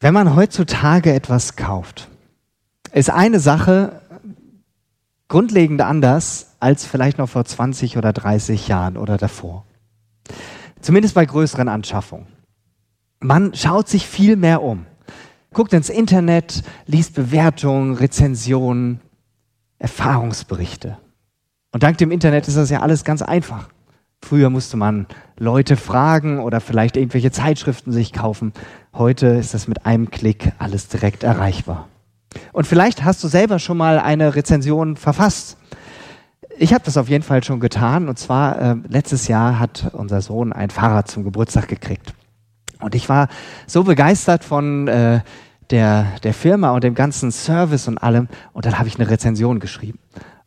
Wenn 0.00 0.14
man 0.14 0.34
heutzutage 0.34 1.12
etwas 1.12 1.56
kauft, 1.56 2.08
ist 2.92 3.10
eine 3.10 3.38
Sache 3.38 4.00
grundlegend 5.28 5.82
anders 5.82 6.56
als 6.58 6.86
vielleicht 6.86 7.18
noch 7.18 7.28
vor 7.28 7.44
20 7.44 7.98
oder 7.98 8.12
30 8.14 8.66
Jahren 8.66 8.96
oder 8.96 9.18
davor. 9.18 9.66
Zumindest 10.80 11.14
bei 11.14 11.26
größeren 11.26 11.68
Anschaffungen. 11.68 12.26
Man 13.20 13.54
schaut 13.54 13.88
sich 13.88 14.06
viel 14.06 14.36
mehr 14.36 14.62
um. 14.62 14.86
Guckt 15.52 15.74
ins 15.74 15.90
Internet, 15.90 16.62
liest 16.86 17.14
Bewertungen, 17.14 17.94
Rezensionen, 17.94 19.00
Erfahrungsberichte. 19.78 20.96
Und 21.72 21.82
dank 21.82 21.98
dem 21.98 22.10
Internet 22.10 22.48
ist 22.48 22.56
das 22.56 22.70
ja 22.70 22.80
alles 22.80 23.04
ganz 23.04 23.20
einfach. 23.20 23.68
Früher 24.22 24.50
musste 24.50 24.76
man 24.76 25.06
Leute 25.38 25.76
fragen 25.76 26.40
oder 26.40 26.60
vielleicht 26.60 26.96
irgendwelche 26.96 27.30
Zeitschriften 27.30 27.92
sich 27.92 28.12
kaufen. 28.12 28.52
Heute 28.92 29.26
ist 29.28 29.54
das 29.54 29.66
mit 29.66 29.86
einem 29.86 30.10
Klick 30.10 30.52
alles 30.58 30.88
direkt 30.88 31.22
erreichbar. 31.22 31.88
Und 32.52 32.66
vielleicht 32.66 33.04
hast 33.04 33.24
du 33.24 33.28
selber 33.28 33.58
schon 33.58 33.76
mal 33.76 33.98
eine 33.98 34.36
Rezension 34.36 34.96
verfasst. 34.96 35.56
Ich 36.58 36.74
habe 36.74 36.84
das 36.84 36.96
auf 36.96 37.08
jeden 37.08 37.24
Fall 37.24 37.42
schon 37.42 37.60
getan. 37.60 38.08
Und 38.08 38.18
zwar 38.18 38.60
äh, 38.60 38.76
letztes 38.88 39.28
Jahr 39.28 39.58
hat 39.58 39.90
unser 39.94 40.20
Sohn 40.20 40.52
ein 40.52 40.70
Fahrrad 40.70 41.08
zum 41.08 41.24
Geburtstag 41.24 41.68
gekriegt. 41.68 42.14
Und 42.80 42.94
ich 42.94 43.08
war 43.08 43.28
so 43.66 43.84
begeistert 43.84 44.44
von 44.44 44.88
äh, 44.88 45.20
der, 45.70 46.06
der 46.22 46.34
Firma 46.34 46.70
und 46.72 46.84
dem 46.84 46.94
ganzen 46.94 47.30
Service 47.30 47.88
und 47.88 47.98
allem. 47.98 48.28
Und 48.52 48.66
dann 48.66 48.78
habe 48.78 48.88
ich 48.88 48.96
eine 48.96 49.08
Rezension 49.08 49.60
geschrieben. 49.60 49.98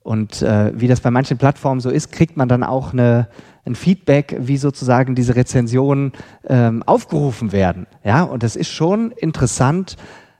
Und 0.04 0.42
äh, 0.42 0.72
wie 0.80 0.88
das 0.88 1.00
bei 1.00 1.12
manchen 1.12 1.38
Plattformen 1.38 1.80
so 1.80 1.90
ist, 1.90 2.12
kriegt 2.12 2.36
man 2.36 2.50
dann 2.50 2.64
auch 2.64 2.92
eine, 2.92 3.30
ein 3.66 3.74
Feedback, 3.74 4.36
wie 4.40 4.58
sozusagen 4.58 5.16
diese 5.16 5.36
Rezensionen 5.36 6.12
ähm, 6.46 6.84
aufgerufen 6.84 7.54
werden. 7.54 7.88
Ja, 8.04 8.24
und 8.24 8.44
das 8.44 8.58
ist 8.58 8.70
schon 8.70 9.12
interessant. 9.12 9.96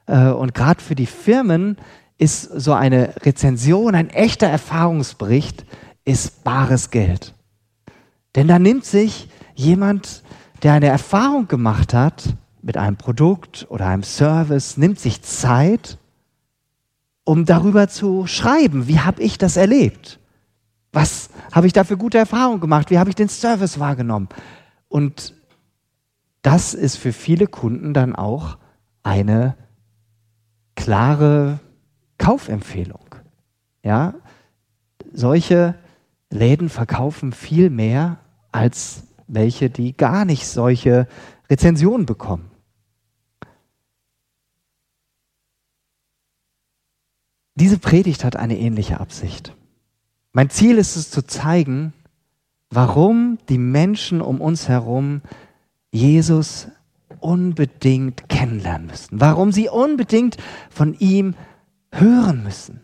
Äh, 0.06 0.28
und 0.28 0.54
gerade 0.54 0.82
für 0.82 0.96
die 0.96 1.06
Firmen 1.06 1.78
ist 2.18 2.44
so 2.44 2.74
eine 2.74 3.16
Rezension, 3.24 3.96
ein 3.96 4.10
echter 4.10 4.48
Erfahrungsbericht, 4.48 5.66
ist 6.04 6.44
bares 6.44 6.92
Geld. 6.92 7.34
Denn 8.36 8.48
da 8.50 8.60
nimmt 8.60 8.84
sich 8.84 9.30
jemand, 9.56 10.24
der 10.62 10.74
eine 10.74 10.88
Erfahrung 10.88 11.48
gemacht 11.48 11.94
hat 11.94 12.36
mit 12.62 12.78
einem 12.78 12.98
Produkt 12.98 13.68
oder 13.70 13.88
einem 13.88 14.04
Service, 14.04 14.78
nimmt 14.78 15.00
sich 15.00 15.22
Zeit, 15.22 15.98
um 17.26 17.46
darüber 17.46 17.88
zu 17.88 18.28
schreiben, 18.28 18.88
wie 18.88 19.00
habe 19.00 19.22
ich 19.22 19.38
das 19.38 19.58
erlebt? 19.58 20.20
Was 20.92 21.30
habe 21.52 21.68
ich 21.68 21.74
da 21.74 21.84
für 21.84 21.98
gute 21.98 22.18
Erfahrungen 22.18 22.60
gemacht? 22.60 22.90
Wie 22.92 23.00
habe 23.00 23.10
ich 23.10 23.16
den 23.16 23.30
Service 23.30 23.80
wahrgenommen? 23.80 24.30
Und 24.90 25.34
das 26.42 26.74
ist 26.74 26.98
für 26.98 27.14
viele 27.14 27.48
Kunden 27.48 27.94
dann 27.94 28.16
auch 28.16 28.58
eine 29.02 29.56
klare 30.76 31.60
Kaufempfehlung. 32.18 33.16
Ja, 33.84 34.14
solche 35.12 35.76
Läden 36.30 36.70
verkaufen 36.70 37.32
viel 37.32 37.70
mehr 37.70 38.18
als 38.52 39.04
welche, 39.28 39.70
die 39.70 39.96
gar 39.96 40.26
nicht 40.26 40.48
solche 40.48 41.08
Rezensionen 41.50 42.06
bekommen. 42.06 42.53
Diese 47.56 47.78
Predigt 47.78 48.24
hat 48.24 48.36
eine 48.36 48.58
ähnliche 48.58 49.00
Absicht. 49.00 49.56
Mein 50.32 50.50
Ziel 50.50 50.78
ist 50.78 50.96
es 50.96 51.12
zu 51.12 51.26
zeigen, 51.26 51.94
warum 52.72 53.38
die 53.50 53.60
Menschen 53.60 54.22
um 54.22 54.42
uns 54.42 54.68
herum 54.68 55.22
Jesus 55.92 56.68
unbedingt 57.20 58.28
kennenlernen 58.28 58.88
müssen, 58.88 59.22
warum 59.22 59.52
sie 59.52 59.70
unbedingt 59.70 60.38
von 60.72 60.96
ihm 60.98 61.36
hören 61.92 62.44
müssen, 62.44 62.82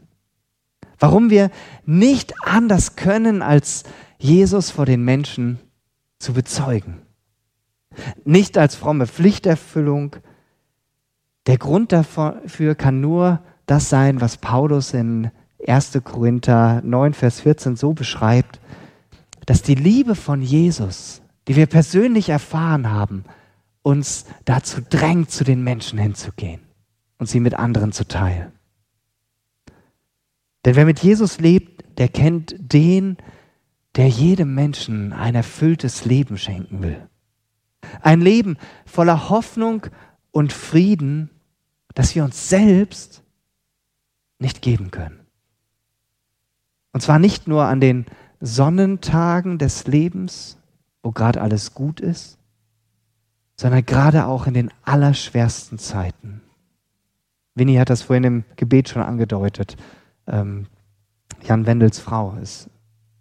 warum 1.00 1.32
wir 1.32 1.50
nicht 1.86 2.34
anders 2.44 2.96
können, 2.96 3.42
als 3.42 3.84
Jesus 4.20 4.70
vor 4.70 4.86
den 4.86 5.04
Menschen 5.04 5.60
zu 6.20 6.34
bezeugen. 6.34 7.02
Nicht 8.24 8.58
als 8.58 8.76
fromme 8.76 9.08
Pflichterfüllung. 9.08 10.16
Der 11.48 11.58
Grund 11.58 11.92
dafür 11.92 12.76
kann 12.76 13.02
nur 13.02 13.42
das 13.70 13.90
sein, 13.90 14.20
was 14.20 14.38
Paulus 14.38 14.94
in 14.94 15.32
1. 15.68 16.00
Korinther 16.04 16.82
9, 16.84 17.14
Vers 17.14 17.42
14 17.42 17.76
so 17.76 17.94
beschreibt, 17.94 18.60
dass 19.46 19.62
die 19.62 19.76
Liebe 19.76 20.16
von 20.16 20.42
Jesus, 20.42 21.22
die 21.48 21.56
wir 21.56 21.68
persönlich 21.68 22.30
erfahren 22.30 22.90
haben, 22.90 23.26
uns 23.84 24.26
dazu 24.46 24.82
drängt, 24.82 25.30
zu 25.30 25.44
den 25.44 25.64
Menschen 25.64 26.00
hinzugehen 26.00 26.62
und 27.20 27.28
sie 27.28 27.40
mit 27.40 27.54
anderen 27.54 27.92
zu 27.92 28.08
teilen. 28.08 28.52
Denn 30.66 30.76
wer 30.76 30.86
mit 30.86 31.00
Jesus 31.00 31.40
lebt, 31.40 31.86
der 32.00 32.08
kennt 32.08 32.56
den, 32.60 33.18
der 33.96 34.08
jedem 34.08 34.56
Menschen 34.56 35.14
ein 35.14 35.36
erfülltes 35.36 36.06
Leben 36.06 36.38
schenken 36.38 36.82
will. 36.82 37.08
Ein 38.02 38.22
Leben 38.22 38.58
voller 38.86 39.30
Hoffnung 39.30 39.86
und 40.32 40.54
Frieden, 40.54 41.30
das 41.94 42.16
wir 42.16 42.24
uns 42.24 42.50
selbst 42.50 43.24
nicht 44.40 44.62
geben 44.62 44.92
können. 44.92 45.20
Und 46.92 47.02
zwar 47.02 47.20
nicht 47.20 47.48
nur 47.48 47.66
an 47.66 47.80
den 47.80 48.06
Sonnentagen 48.40 49.58
des 49.58 49.86
Lebens, 49.86 50.58
wo 51.04 51.12
gerade 51.12 51.42
alles 51.42 51.74
gut 51.74 52.00
ist, 52.00 52.40
sondern 53.56 53.86
gerade 53.86 54.26
auch 54.26 54.48
in 54.48 54.54
den 54.54 54.72
allerschwersten 54.84 55.78
Zeiten. 55.78 56.42
Winnie 57.56 57.80
hat 57.80 57.90
das 57.90 58.04
vorhin 58.04 58.24
im 58.24 58.44
Gebet 58.56 58.90
schon 58.90 59.02
angedeutet. 59.02 59.76
Ähm, 60.28 60.68
Jan 61.44 61.66
Wendels 61.66 62.00
Frau 62.00 62.36
ist 62.42 62.70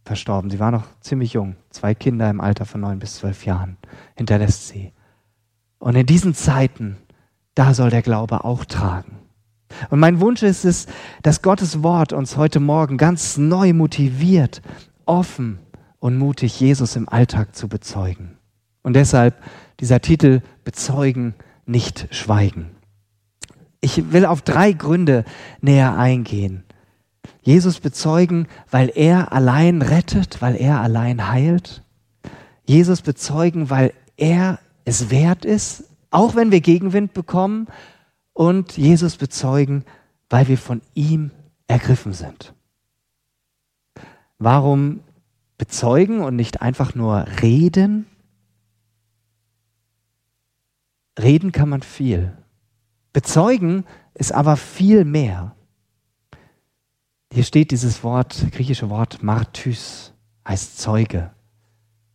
verstorben. 0.05 0.51
Sie 0.51 0.61
war 0.61 0.71
noch 0.71 0.87
ziemlich 1.01 1.33
jung, 1.35 1.57
zwei 1.71 1.95
Kinder 1.95 2.31
im 2.31 2.41
Alter 2.41 2.65
von 2.65 2.81
neun 2.81 2.99
bis 2.99 3.17
zwölf 3.17 3.45
Jahren, 3.45 3.77
hinterlässt 4.17 4.69
sie. 4.69 4.93
Und 5.79 5.97
in 5.97 6.07
diesen 6.07 6.35
Zeiten, 6.35 6.97
da 7.55 7.75
soll 7.75 7.91
der 7.91 8.03
Glaube 8.03 8.45
auch 8.45 8.65
tragen. 8.65 9.19
Und 9.91 10.01
mein 10.01 10.21
Wunsch 10.21 10.43
ist 10.43 10.65
es, 10.65 10.87
dass 11.23 11.43
Gottes 11.43 11.83
Wort 11.83 12.13
uns 12.13 12.37
heute 12.37 12.61
Morgen 12.61 12.97
ganz 12.97 13.37
neu 13.37 13.73
motiviert, 13.73 14.63
offen 15.07 15.59
und 15.99 16.19
mutig 16.19 16.61
Jesus 16.61 16.97
im 16.97 17.09
Alltag 17.09 17.55
zu 17.55 17.69
bezeugen. 17.69 18.37
Und 18.83 18.95
deshalb 18.95 19.43
dieser 19.81 20.01
Titel 20.01 20.41
Bezeugen, 20.65 21.35
nicht 21.67 22.09
schweigen. 22.11 22.71
Ich 23.81 24.13
will 24.13 24.25
auf 24.27 24.43
drei 24.43 24.73
Gründe 24.73 25.25
näher 25.61 25.97
eingehen. 25.97 26.65
Jesus 27.43 27.81
bezeugen, 27.81 28.47
weil 28.71 28.91
er 28.95 29.33
allein 29.33 29.83
rettet, 29.83 30.41
weil 30.43 30.57
er 30.57 30.81
allein 30.81 31.31
heilt. 31.31 31.83
Jesus 32.65 33.03
bezeugen, 33.03 33.71
weil 33.71 33.93
er 34.17 34.59
es 34.85 35.11
wert 35.11 35.45
ist, 35.45 35.85
auch 36.11 36.35
wenn 36.35 36.51
wir 36.51 36.61
Gegenwind 36.61 37.13
bekommen 37.13 37.69
und 38.39 38.77
Jesus 38.77 39.17
bezeugen, 39.17 39.85
weil 40.31 40.47
wir 40.47 40.59
von 40.59 40.81
ihm 40.95 41.33
ergriffen 41.67 42.13
sind. 42.13 42.55
Warum 44.39 45.01
bezeugen 45.59 46.21
und 46.21 46.37
nicht 46.37 46.63
einfach 46.63 46.95
nur 46.95 47.27
reden? 47.43 48.07
Reden 51.19 51.51
kann 51.51 51.69
man 51.69 51.83
viel. 51.83 52.33
Bezeugen 53.13 53.85
ist 54.15 54.31
aber 54.31 54.57
viel 54.57 55.05
mehr. 55.05 55.57
Hier 57.33 57.43
steht 57.43 57.73
dieses 57.73 58.05
Wort, 58.05 58.47
griechische 58.53 58.89
Wort 58.89 59.21
Martys, 59.21 60.13
heißt 60.47 60.79
Zeuge. 60.79 61.33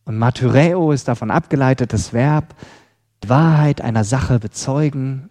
Und 0.06 0.16
Martyreo 0.16 0.90
ist 0.90 1.06
davon 1.06 1.30
abgeleitet, 1.30 1.92
das 1.92 2.14
Verb, 2.14 2.54
die 3.22 3.28
Wahrheit 3.28 3.82
einer 3.82 4.04
Sache 4.04 4.38
bezeugen 4.38 5.28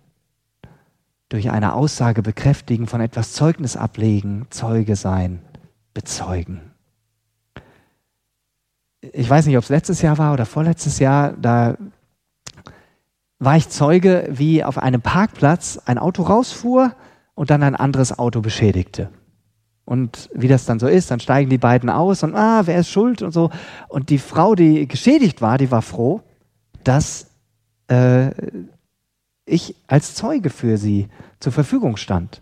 durch 1.34 1.50
eine 1.50 1.74
Aussage 1.74 2.22
bekräftigen, 2.22 2.85
von 2.85 3.02
etwas 3.02 3.34
Zeugnis 3.34 3.76
ablegen, 3.76 4.46
Zeuge 4.52 4.96
sein, 4.96 5.40
bezeugen. 5.96 6.62
Ich 9.02 9.28
weiß 9.28 9.47
nicht, 9.47 9.58
ob 9.58 9.64
es 9.64 9.70
letztes 9.70 10.03
Jahr 10.03 10.20
war 10.20 10.34
oder 10.34 10.46
vorletztes 10.46 11.00
Jahr, 11.00 11.34
da 11.34 11.76
war 13.40 13.58
ich 13.58 13.68
Zeuge, 13.70 14.30
wie 14.30 14.64
auf 14.64 14.78
einem 14.78 15.02
Parkplatz 15.02 15.82
ein 15.84 15.97
Auto 15.97 16.22
rausfuhr 16.22 16.94
und 17.34 17.50
dann 17.50 17.64
ein 17.64 17.76
anderes 17.76 18.20
Auto 18.20 18.41
beschädigte. 18.41 19.09
Und 19.85 20.30
wie 20.35 20.47
das 20.47 20.66
dann 20.66 20.80
so 20.80 20.85
ist, 20.85 21.09
dann 21.09 21.20
steigen 21.20 21.50
die 21.50 21.58
beiden 21.58 21.90
aus 21.90 22.22
und 22.22 22.35
ah, 22.35 22.68
wer 22.68 22.78
ist 22.78 22.91
schuld 22.91 23.24
und 23.24 23.32
so. 23.32 23.50
Und 23.90 24.12
die 24.12 24.20
Frau, 24.20 24.53
die 24.53 24.88
geschädigt 24.88 25.41
war, 25.41 25.58
die 25.58 25.72
war 25.72 25.82
froh, 25.82 26.22
dass 26.84 27.32
äh, 27.88 28.30
ich 29.45 29.75
als 29.87 30.16
Zeuge 30.16 30.49
für 30.49 30.78
sie 30.78 31.07
zur 31.40 31.51
Verfügung 31.51 31.97
stand. 31.97 32.41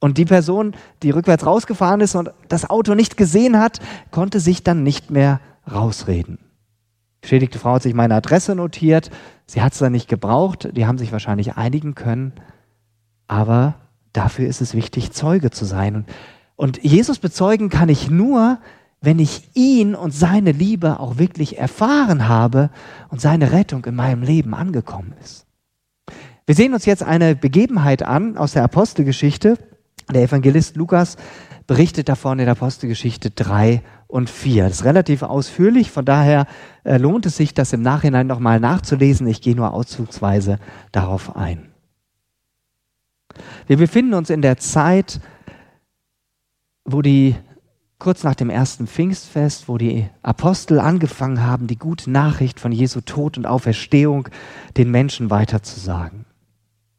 Und 0.00 0.16
die 0.16 0.24
Person, 0.24 0.74
die 1.02 1.10
rückwärts 1.10 1.44
rausgefahren 1.44 2.00
ist 2.00 2.14
und 2.14 2.30
das 2.48 2.68
Auto 2.68 2.94
nicht 2.94 3.16
gesehen 3.16 3.58
hat, 3.58 3.80
konnte 4.10 4.40
sich 4.40 4.64
dann 4.64 4.82
nicht 4.82 5.10
mehr 5.10 5.40
rausreden. 5.70 6.38
Die 7.18 7.22
geschädigte 7.22 7.58
Frau 7.58 7.74
hat 7.74 7.82
sich 7.82 7.92
meine 7.92 8.14
Adresse 8.14 8.54
notiert. 8.54 9.10
Sie 9.46 9.60
hat 9.60 9.74
es 9.74 9.78
dann 9.78 9.92
nicht 9.92 10.08
gebraucht. 10.08 10.70
Die 10.74 10.86
haben 10.86 10.96
sich 10.96 11.12
wahrscheinlich 11.12 11.56
einigen 11.56 11.94
können. 11.94 12.32
Aber 13.28 13.74
dafür 14.14 14.48
ist 14.48 14.62
es 14.62 14.74
wichtig, 14.74 15.12
Zeuge 15.12 15.50
zu 15.50 15.66
sein. 15.66 16.06
Und 16.56 16.82
Jesus 16.82 17.18
bezeugen 17.18 17.68
kann 17.68 17.90
ich 17.90 18.10
nur, 18.10 18.58
wenn 19.02 19.18
ich 19.18 19.50
ihn 19.54 19.94
und 19.94 20.12
seine 20.12 20.52
Liebe 20.52 20.98
auch 20.98 21.18
wirklich 21.18 21.58
erfahren 21.58 22.26
habe 22.26 22.70
und 23.10 23.20
seine 23.20 23.52
Rettung 23.52 23.84
in 23.84 23.94
meinem 23.94 24.22
Leben 24.22 24.54
angekommen 24.54 25.12
ist. 25.22 25.46
Wir 26.50 26.56
sehen 26.56 26.74
uns 26.74 26.84
jetzt 26.84 27.04
eine 27.04 27.36
Begebenheit 27.36 28.02
an 28.02 28.36
aus 28.36 28.54
der 28.54 28.64
Apostelgeschichte. 28.64 29.56
Der 30.12 30.24
Evangelist 30.24 30.74
Lukas 30.74 31.16
berichtet 31.68 32.08
davon 32.08 32.40
in 32.40 32.46
der 32.46 32.56
Apostelgeschichte 32.56 33.30
3 33.30 33.82
und 34.08 34.28
4. 34.28 34.64
Das 34.64 34.80
ist 34.80 34.84
relativ 34.84 35.22
ausführlich, 35.22 35.92
von 35.92 36.04
daher 36.04 36.48
äh, 36.82 36.96
lohnt 36.96 37.24
es 37.24 37.36
sich, 37.36 37.54
das 37.54 37.72
im 37.72 37.82
Nachhinein 37.82 38.26
nochmal 38.26 38.58
nachzulesen. 38.58 39.28
Ich 39.28 39.42
gehe 39.42 39.54
nur 39.54 39.72
auszugsweise 39.72 40.58
darauf 40.90 41.36
ein. 41.36 41.68
Wir 43.68 43.76
befinden 43.76 44.14
uns 44.14 44.28
in 44.28 44.42
der 44.42 44.56
Zeit, 44.56 45.20
wo 46.84 47.00
die 47.00 47.36
kurz 48.00 48.24
nach 48.24 48.34
dem 48.34 48.50
ersten 48.50 48.88
Pfingstfest, 48.88 49.68
wo 49.68 49.78
die 49.78 50.08
Apostel 50.22 50.80
angefangen 50.80 51.44
haben, 51.44 51.68
die 51.68 51.78
gute 51.78 52.10
Nachricht 52.10 52.58
von 52.58 52.72
Jesu 52.72 53.02
Tod 53.02 53.38
und 53.38 53.46
Auferstehung 53.46 54.28
den 54.76 54.90
Menschen 54.90 55.30
weiterzusagen. 55.30 56.26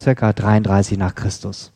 Circa 0.02 0.34
33 0.34 0.98
nach 0.98 1.14
Christus. 1.14 1.74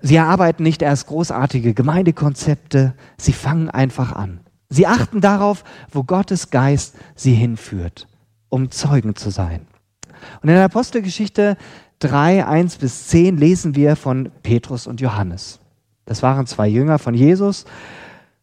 Sie 0.00 0.16
erarbeiten 0.16 0.62
nicht 0.62 0.80
erst 0.80 1.06
großartige 1.08 1.74
Gemeindekonzepte, 1.74 2.94
sie 3.18 3.34
fangen 3.34 3.68
einfach 3.68 4.12
an. 4.12 4.40
Sie 4.70 4.86
achten 4.86 5.20
darauf, 5.20 5.64
wo 5.90 6.02
Gottes 6.02 6.50
Geist 6.50 6.96
sie 7.14 7.34
hinführt, 7.34 8.08
um 8.48 8.70
Zeugen 8.70 9.16
zu 9.16 9.28
sein. 9.28 9.66
Und 10.40 10.48
in 10.48 10.54
der 10.54 10.64
Apostelgeschichte 10.64 11.58
3, 11.98 12.46
1 12.46 12.76
bis 12.76 13.08
10 13.08 13.36
lesen 13.36 13.74
wir 13.74 13.94
von 13.94 14.30
Petrus 14.42 14.86
und 14.86 15.02
Johannes. 15.02 15.60
Das 16.06 16.22
waren 16.22 16.46
zwei 16.46 16.68
Jünger 16.68 16.98
von 16.98 17.12
Jesus 17.12 17.66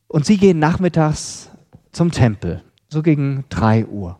und 0.07 0.27
sie 0.27 0.37
gehen 0.37 0.59
nachmittags 0.59 1.49
zum 1.91 2.11
Tempel, 2.11 2.61
so 2.89 3.01
gegen 3.01 3.45
drei 3.49 3.87
Uhr. 3.87 4.19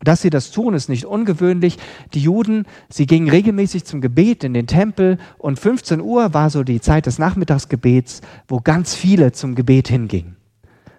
Dass 0.00 0.22
sie 0.22 0.30
das 0.30 0.50
tun, 0.50 0.74
ist 0.74 0.88
nicht 0.88 1.06
ungewöhnlich. 1.06 1.78
Die 2.12 2.20
Juden, 2.20 2.66
sie 2.88 3.06
gingen 3.06 3.30
regelmäßig 3.30 3.84
zum 3.84 4.00
Gebet 4.00 4.44
in 4.44 4.54
den 4.54 4.66
Tempel 4.66 5.18
und 5.38 5.58
15 5.58 6.00
Uhr 6.00 6.34
war 6.34 6.50
so 6.50 6.62
die 6.62 6.80
Zeit 6.80 7.06
des 7.06 7.18
Nachmittagsgebets, 7.18 8.20
wo 8.46 8.60
ganz 8.60 8.94
viele 8.94 9.32
zum 9.32 9.54
Gebet 9.54 9.88
hingingen. 9.88 10.36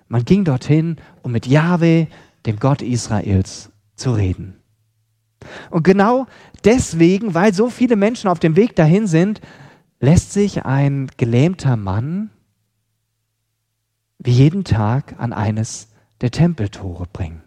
Man 0.08 0.26
ging 0.26 0.46
dorthin, 0.46 0.98
um 1.22 1.32
mit 1.32 1.46
Yahweh, 1.48 2.08
dem 2.46 2.60
Gott 2.60 2.82
Israels, 2.82 3.72
zu 3.96 4.14
reden. 4.14 4.56
Und 5.70 5.84
genau 5.84 6.26
deswegen, 6.64 7.34
weil 7.34 7.54
so 7.54 7.70
viele 7.70 7.96
Menschen 7.96 8.30
auf 8.30 8.40
dem 8.40 8.56
Weg 8.56 8.76
dahin 8.76 9.06
sind, 9.08 9.42
lässt 10.00 10.34
sich 10.34 10.66
ein 10.66 11.10
gelähmter 11.18 11.76
Mann 11.76 12.30
wie 14.20 14.32
jeden 14.32 14.64
Tag 14.64 15.16
an 15.20 15.34
eines 15.34 15.90
der 16.22 16.32
Tempeltore 16.32 17.06
bringen. 17.12 17.44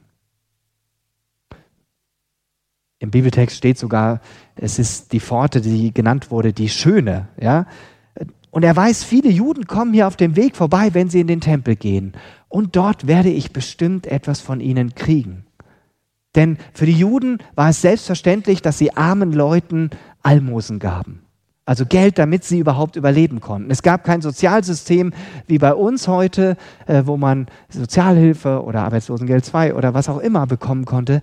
Im 3.01 3.11
Bibeltext 3.11 3.57
steht 3.57 3.79
sogar, 3.79 4.21
es 4.57 4.79
ist 4.79 5.13
die 5.13 5.21
Pforte, 5.21 5.63
die 5.63 5.93
genannt 5.93 6.31
wurde, 6.31 6.53
die 6.53 6.69
schöne, 6.69 7.29
ja. 7.41 7.67
Und 8.51 8.63
er 8.63 8.77
weiß, 8.77 9.05
viele 9.05 9.31
Juden 9.31 9.67
kommen 9.67 9.95
hier 9.95 10.07
auf 10.07 10.17
dem 10.17 10.37
Weg 10.37 10.55
vorbei, 10.55 10.91
wenn 10.93 11.09
sie 11.09 11.21
in 11.21 11.27
den 11.27 11.41
Tempel 11.41 11.77
gehen. 11.77 12.13
Und 12.49 12.77
dort 12.77 13.07
werde 13.07 13.31
ich 13.31 13.53
bestimmt 13.53 14.07
etwas 14.07 14.41
von 14.41 14.61
ihnen 14.61 14.95
kriegen. 14.95 15.47
Denn 16.35 16.59
für 16.75 16.85
die 16.85 16.93
Juden 16.93 17.39
war 17.55 17.71
es 17.71 17.81
selbstverständlich, 17.81 18.61
dass 18.61 18.77
sie 18.77 18.95
armen 18.97 19.33
Leuten 19.33 19.91
Almosen 20.23 20.79
gaben. 20.79 21.23
Also 21.65 21.87
Geld, 21.87 22.19
damit 22.19 22.45
sie 22.45 22.59
überhaupt 22.59 22.97
überleben 22.97 23.41
konnten. 23.41 23.71
Es 23.71 23.83
gab 23.83 24.05
kein 24.05 24.21
Sozialsystem 24.21 25.13
wie 25.47 25.59
bei 25.59 25.73
uns 25.73 26.07
heute, 26.07 26.57
äh, 26.87 27.03
wo 27.07 27.17
man 27.17 27.47
Sozialhilfe 27.69 28.63
oder 28.63 28.83
Arbeitslosengeld 28.83 29.45
2 29.45 29.75
oder 29.75 29.95
was 29.95 30.09
auch 30.09 30.19
immer 30.19 30.47
bekommen 30.47 30.85
konnte, 30.85 31.23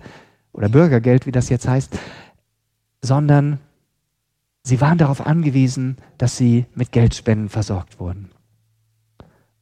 oder 0.58 0.68
Bürgergeld, 0.68 1.24
wie 1.24 1.30
das 1.30 1.48
jetzt 1.50 1.68
heißt, 1.68 1.96
sondern 3.00 3.60
sie 4.64 4.80
waren 4.80 4.98
darauf 4.98 5.24
angewiesen, 5.24 5.98
dass 6.18 6.36
sie 6.36 6.66
mit 6.74 6.90
Geldspenden 6.90 7.48
versorgt 7.48 8.00
wurden. 8.00 8.32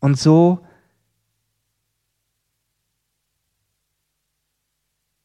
Und 0.00 0.18
so 0.18 0.60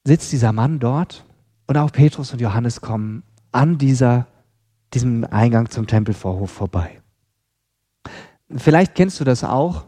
sitzt 0.03 0.33
dieser 0.33 0.51
Mann 0.51 0.79
dort 0.79 1.25
und 1.67 1.77
auch 1.77 1.93
Petrus 1.93 2.33
und 2.33 2.41
Johannes 2.41 2.81
kommen 2.81 3.23
an 3.53 3.77
dieser 3.77 4.27
diesem 4.93 5.23
Eingang 5.23 5.69
zum 5.69 5.87
Tempelvorhof 5.87 6.51
vorbei. 6.51 7.01
Vielleicht 8.53 8.93
kennst 8.93 9.21
du 9.21 9.23
das 9.23 9.45
auch. 9.45 9.85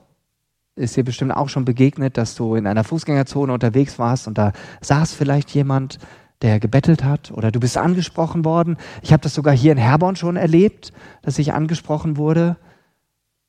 Ist 0.75 0.95
dir 0.97 1.03
bestimmt 1.03 1.31
auch 1.31 1.49
schon 1.49 1.65
begegnet, 1.65 2.17
dass 2.17 2.35
du 2.35 2.55
in 2.55 2.65
einer 2.65 2.83
Fußgängerzone 2.83 3.53
unterwegs 3.53 3.99
warst 3.99 4.27
und 4.27 4.37
da 4.37 4.53
saß 4.81 5.13
vielleicht 5.13 5.51
jemand, 5.51 5.99
der 6.41 6.59
gebettelt 6.59 7.03
hat 7.03 7.31
oder 7.31 7.51
du 7.51 7.59
bist 7.59 7.77
angesprochen 7.77 8.43
worden. 8.43 8.77
Ich 9.01 9.13
habe 9.13 9.23
das 9.23 9.33
sogar 9.33 9.55
hier 9.55 9.71
in 9.71 9.77
Herborn 9.77 10.15
schon 10.15 10.35
erlebt, 10.35 10.91
dass 11.21 11.39
ich 11.39 11.53
angesprochen 11.53 12.17
wurde. 12.17 12.57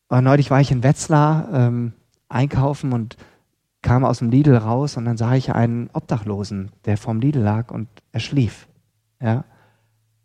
Aber 0.08 0.20
neulich 0.20 0.50
war 0.50 0.60
ich 0.60 0.70
in 0.70 0.82
Wetzlar 0.82 1.48
ähm, 1.52 1.92
einkaufen 2.28 2.92
und 2.92 3.16
kam 3.82 4.04
aus 4.04 4.18
dem 4.18 4.30
Lidl 4.30 4.56
raus 4.56 4.96
und 4.96 5.04
dann 5.04 5.16
sah 5.16 5.34
ich 5.34 5.52
einen 5.52 5.90
Obdachlosen, 5.92 6.70
der 6.84 6.96
vorm 6.96 7.20
Lidl 7.20 7.40
lag 7.40 7.70
und 7.70 7.88
er 8.12 8.20
schlief. 8.20 8.68
Ja? 9.20 9.44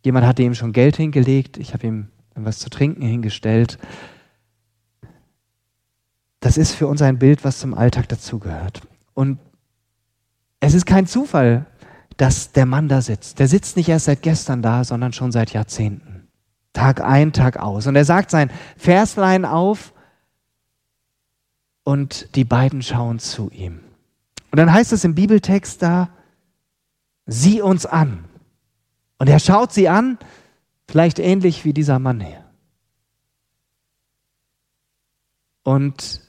Jemand 0.05 0.25
hatte 0.25 0.43
ihm 0.43 0.53
schon 0.53 0.71
Geld 0.71 0.95
hingelegt, 0.95 1.57
ich 1.57 1.73
habe 1.73 1.87
ihm 1.87 2.07
was 2.35 2.59
zu 2.59 2.69
trinken 2.69 3.01
hingestellt. 3.01 3.79
Das 6.39 6.57
ist 6.57 6.73
für 6.73 6.87
uns 6.87 7.01
ein 7.01 7.19
Bild, 7.19 7.43
was 7.43 7.59
zum 7.59 7.73
Alltag 7.73 8.07
dazugehört. 8.07 8.81
Und 9.13 9.39
es 10.59 10.73
ist 10.73 10.85
kein 10.85 11.07
Zufall, 11.07 11.65
dass 12.17 12.51
der 12.51 12.65
Mann 12.65 12.87
da 12.87 13.01
sitzt. 13.01 13.39
Der 13.39 13.47
sitzt 13.47 13.77
nicht 13.77 13.89
erst 13.89 14.05
seit 14.05 14.21
gestern 14.21 14.61
da, 14.61 14.83
sondern 14.83 15.13
schon 15.13 15.31
seit 15.31 15.51
Jahrzehnten. 15.51 16.27
Tag 16.73 17.01
ein, 17.01 17.33
Tag 17.33 17.57
aus. 17.57 17.87
Und 17.87 17.95
er 17.95 18.05
sagt 18.05 18.29
sein 18.29 18.51
Verslein 18.77 19.45
auf 19.45 19.93
und 21.83 22.35
die 22.35 22.43
beiden 22.43 22.81
schauen 22.81 23.19
zu 23.19 23.49
ihm. 23.51 23.79
Und 24.51 24.57
dann 24.57 24.71
heißt 24.71 24.93
es 24.93 25.03
im 25.03 25.15
Bibeltext 25.15 25.81
da, 25.81 26.09
sieh 27.25 27.61
uns 27.61 27.85
an. 27.85 28.25
Und 29.17 29.27
er 29.27 29.39
schaut 29.39 29.73
sie 29.73 29.89
an, 29.89 30.17
vielleicht 30.87 31.19
ähnlich 31.19 31.65
wie 31.65 31.73
dieser 31.73 31.99
Mann 31.99 32.19
hier. 32.19 32.43
Und 35.63 36.21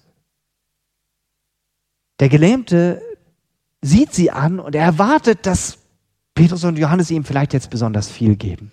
der 2.20 2.28
Gelähmte 2.28 3.02
sieht 3.82 4.12
sie 4.12 4.30
an 4.30 4.60
und 4.60 4.74
er 4.74 4.84
erwartet, 4.84 5.46
dass 5.46 5.78
Petrus 6.34 6.64
und 6.64 6.78
Johannes 6.78 7.10
ihm 7.10 7.24
vielleicht 7.24 7.52
jetzt 7.52 7.70
besonders 7.70 8.08
viel 8.10 8.36
geben. 8.36 8.70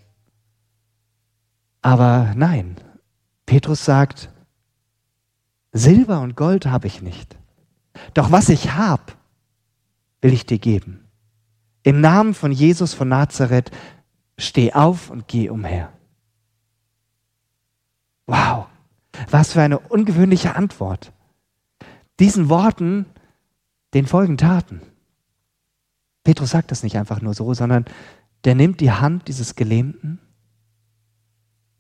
Aber 1.82 2.34
nein, 2.36 2.76
Petrus 3.46 3.86
sagt, 3.86 4.30
Silber 5.72 6.22
und 6.22 6.36
Gold 6.36 6.66
habe 6.66 6.88
ich 6.88 7.02
nicht. 7.02 7.38
Doch 8.14 8.32
was 8.32 8.50
ich 8.50 8.74
habe, 8.74 9.04
will 10.22 10.34
ich 10.34 10.46
dir 10.46 10.60
geben. 10.60 11.06
Im 11.84 12.02
Namen 12.02 12.34
von 12.34 12.52
Jesus 12.52 12.94
von 12.94 13.08
Nazareth, 13.08 13.72
steh 14.38 14.74
auf 14.74 15.10
und 15.10 15.28
geh 15.28 15.50
umher. 15.50 15.92
Wow, 18.26 18.68
was 19.30 19.54
für 19.54 19.62
eine 19.62 19.80
ungewöhnliche 19.80 20.56
Antwort. 20.56 21.14
Diesen 22.20 22.50
Worten, 22.50 23.06
den 23.98 24.06
folgen 24.06 24.38
Taten. 24.38 24.82
Petrus 26.24 26.52
sagt 26.52 26.72
das 26.72 26.84
nicht 26.84 26.98
einfach 26.98 27.22
nur 27.22 27.34
so, 27.34 27.54
sondern 27.54 27.86
der 28.44 28.54
nimmt 28.54 28.80
die 28.80 28.92
Hand 28.92 29.28
dieses 29.28 29.56
Gelähmten 29.56 30.20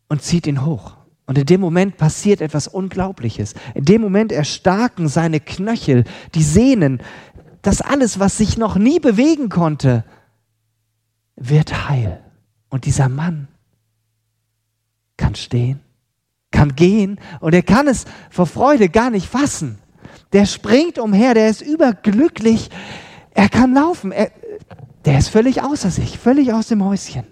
und 0.09 0.23
zieht 0.23 0.47
ihn 0.47 0.65
hoch. 0.65 0.97
Und 1.27 1.37
in 1.37 1.45
dem 1.45 1.61
Moment 1.61 1.97
passiert 1.97 2.41
etwas 2.41 2.67
Unglaubliches. 2.67 3.53
In 3.75 3.85
dem 3.85 4.01
Moment 4.01 4.31
erstarken 4.31 5.09
seine 5.09 5.39
Knöchel, 5.39 6.05
die 6.33 6.43
Sehnen, 6.43 7.01
das 7.61 7.81
alles, 7.81 8.19
was 8.19 8.37
sich 8.37 8.57
noch 8.57 8.77
nie 8.77 8.99
bewegen 8.99 9.49
konnte, 9.49 10.03
wird 11.35 11.89
heil. 11.89 12.23
Und 12.69 12.85
dieser 12.85 13.09
Mann 13.09 13.47
kann 15.17 15.35
stehen, 15.35 15.81
kann 16.51 16.75
gehen 16.75 17.19
und 17.41 17.53
er 17.53 17.63
kann 17.63 17.87
es 17.87 18.05
vor 18.29 18.47
Freude 18.47 18.89
gar 18.89 19.09
nicht 19.09 19.27
fassen. 19.27 19.77
Der 20.33 20.45
springt 20.45 20.99
umher, 20.99 21.33
der 21.33 21.49
ist 21.49 21.61
überglücklich, 21.61 22.69
er 23.31 23.49
kann 23.49 23.73
laufen, 23.73 24.11
er, 24.11 24.31
der 25.05 25.17
ist 25.19 25.29
völlig 25.29 25.61
außer 25.61 25.89
sich, 25.89 26.17
völlig 26.17 26.53
aus 26.53 26.67
dem 26.67 26.83
Häuschen. 26.83 27.25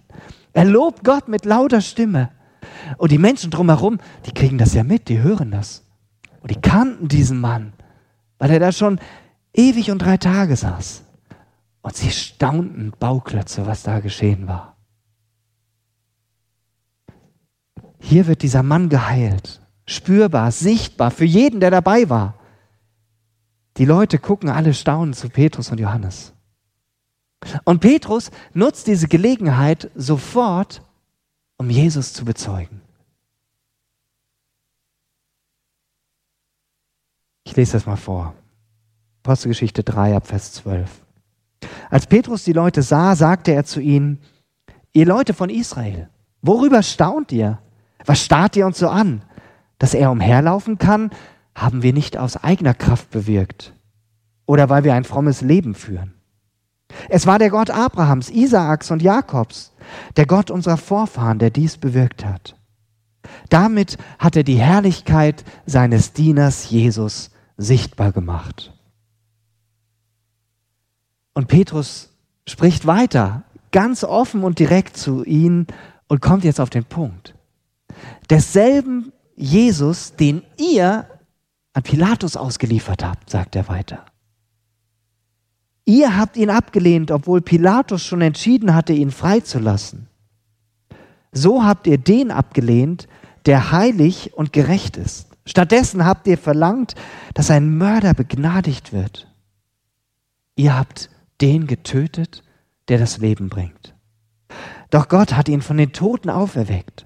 Er 0.54 0.66
lobt 0.66 1.04
Gott 1.04 1.28
mit 1.28 1.46
lauter 1.46 1.82
Stimme. 1.82 2.32
Und 2.98 3.12
die 3.12 3.18
Menschen 3.18 3.52
drumherum, 3.52 4.00
die 4.25 4.32
kriegen 4.32 4.58
das 4.58 4.74
ja 4.74 4.84
mit, 4.84 5.10
die 5.10 5.20
hören 5.20 5.52
das. 5.52 5.84
Und 6.42 6.52
die 6.52 6.62
kannten 6.62 7.08
diesen 7.08 7.42
Mann, 7.42 7.74
weil 8.38 8.52
er 8.52 8.60
da 8.60 8.72
schon 8.72 9.00
ewig 9.54 9.92
und 9.92 10.00
drei 10.00 10.18
Tage 10.18 10.56
saß. 10.56 11.04
Und 11.82 11.96
sie 11.96 12.12
staunten 12.12 12.94
Bauklötze, 12.98 13.66
was 13.66 13.84
da 13.84 14.00
geschehen 14.00 14.48
war. 14.48 14.78
Hier 18.00 18.28
wird 18.28 18.44
dieser 18.44 18.64
Mann 18.64 18.90
geheilt, 18.90 19.62
spürbar, 19.88 20.52
sichtbar, 20.52 21.12
für 21.12 21.25
jeden, 21.25 21.60
der 21.60 21.72
dabei 21.72 22.10
war. 22.10 22.36
Die 23.77 23.86
Leute 23.86 24.20
gucken 24.20 24.50
alle 24.50 24.74
staunend 24.74 25.15
zu 25.15 25.29
Petrus 25.29 25.72
und 25.72 25.79
Johannes. 25.79 26.34
Und 27.63 27.82
Petrus 27.82 28.32
nutzt 28.53 28.88
diese 28.88 29.08
Gelegenheit 29.08 29.91
sofort, 29.96 30.82
um 31.58 31.70
Jesus 31.70 32.13
zu 32.13 32.25
bezeugen. 32.25 32.82
Ich 37.44 37.55
lese 37.55 37.74
das 37.74 37.86
mal 37.86 37.98
vor. 37.98 38.34
Apostelgeschichte 39.24 39.84
3 39.84 40.15
ab 40.15 40.27
Vers 40.27 40.53
12. 40.53 40.89
Als 41.89 42.08
Petrus 42.08 42.44
die 42.44 42.53
Leute 42.53 42.82
sah, 42.82 43.15
sagte 43.15 43.51
er 43.51 43.65
zu 43.65 43.79
ihnen, 43.79 44.20
ihr 44.94 45.05
Leute 45.05 45.34
von 45.34 45.50
Israel, 45.50 46.10
worüber 46.41 46.82
staunt 46.84 47.32
ihr? 47.32 47.60
Was 48.05 48.22
starrt 48.22 48.55
ihr 48.55 48.65
uns 48.65 48.79
so 48.79 48.89
an? 48.89 49.24
Dass 49.77 49.94
er 49.94 50.12
umherlaufen 50.12 50.77
kann, 50.77 51.12
haben 51.56 51.82
wir 51.82 51.94
nicht 51.94 52.18
aus 52.18 52.38
eigener 52.38 52.74
Kraft 52.74 53.10
bewirkt 53.10 53.74
oder 54.46 54.70
weil 54.70 54.84
wir 54.84 54.94
ein 54.94 55.06
frommes 55.06 55.42
Leben 55.42 55.74
führen. 55.74 56.14
Es 57.10 57.26
war 57.26 57.40
der 57.40 57.50
Gott 57.50 57.72
Abrahams, 57.72 58.30
Isaaks 58.30 58.92
und 58.92 59.02
Jakobs, 59.02 59.74
der 60.18 60.26
Gott 60.26 60.52
unserer 60.52 60.78
Vorfahren, 60.78 61.40
der 61.40 61.50
dies 61.50 61.78
bewirkt 61.78 62.26
hat. 62.26 62.56
Damit 63.50 63.98
hat 64.20 64.36
er 64.36 64.44
die 64.44 64.60
Herrlichkeit 64.60 65.44
seines 65.66 66.14
Dieners 66.14 66.70
Jesus 66.70 67.32
sichtbar 67.58 68.12
gemacht. 68.12 68.74
Und 71.34 71.48
Petrus 71.48 72.10
spricht 72.48 72.86
weiter, 72.86 73.44
ganz 73.72 74.04
offen 74.04 74.44
und 74.44 74.60
direkt 74.60 74.96
zu 74.96 75.24
ihnen 75.24 75.68
und 76.08 76.22
kommt 76.22 76.44
jetzt 76.44 76.62
auf 76.62 76.70
den 76.70 76.86
Punkt. 76.86 77.36
Desselben 78.30 79.12
Jesus, 79.36 80.16
den 80.16 80.44
ihr 80.58 81.08
an 81.75 81.84
Pilatus 81.84 82.38
ausgeliefert 82.38 83.03
habt, 83.03 83.29
sagt 83.29 83.55
er 83.55 83.67
weiter. 83.67 84.05
Ihr 85.84 86.17
habt 86.17 86.38
ihn 86.38 86.50
abgelehnt, 86.50 87.12
obwohl 87.12 87.41
Pilatus 87.41 88.01
schon 88.03 88.22
entschieden 88.22 88.74
hatte, 88.74 88.94
ihn 88.94 89.12
freizulassen. 89.12 90.08
So 91.34 91.65
habt 91.65 91.86
ihr 91.86 91.98
den 91.98 92.32
abgelehnt, 92.32 93.08
der 93.46 93.72
heilig 93.72 94.34
und 94.34 94.53
gerecht 94.53 94.96
ist. 94.96 95.27
Stattdessen 95.46 96.05
habt 96.05 96.25
ihr 96.27 96.38
verlangt, 96.38 96.96
dass 97.34 97.51
ein 97.51 97.77
Mörder 97.77 98.13
begnadigt 98.13 98.94
wird. 98.94 99.27
Ihr 100.55 100.77
habt 100.77 101.10
den 101.41 101.67
getötet, 101.67 102.41
der 102.88 103.00
das 103.00 103.17
Leben 103.17 103.50
bringt. 103.50 103.94
Doch 104.91 105.10
Gott 105.10 105.34
hat 105.34 105.50
ihn 105.50 105.62
von 105.62 105.75
den 105.75 105.91
Toten 105.91 106.29
auferweckt. 106.29 107.05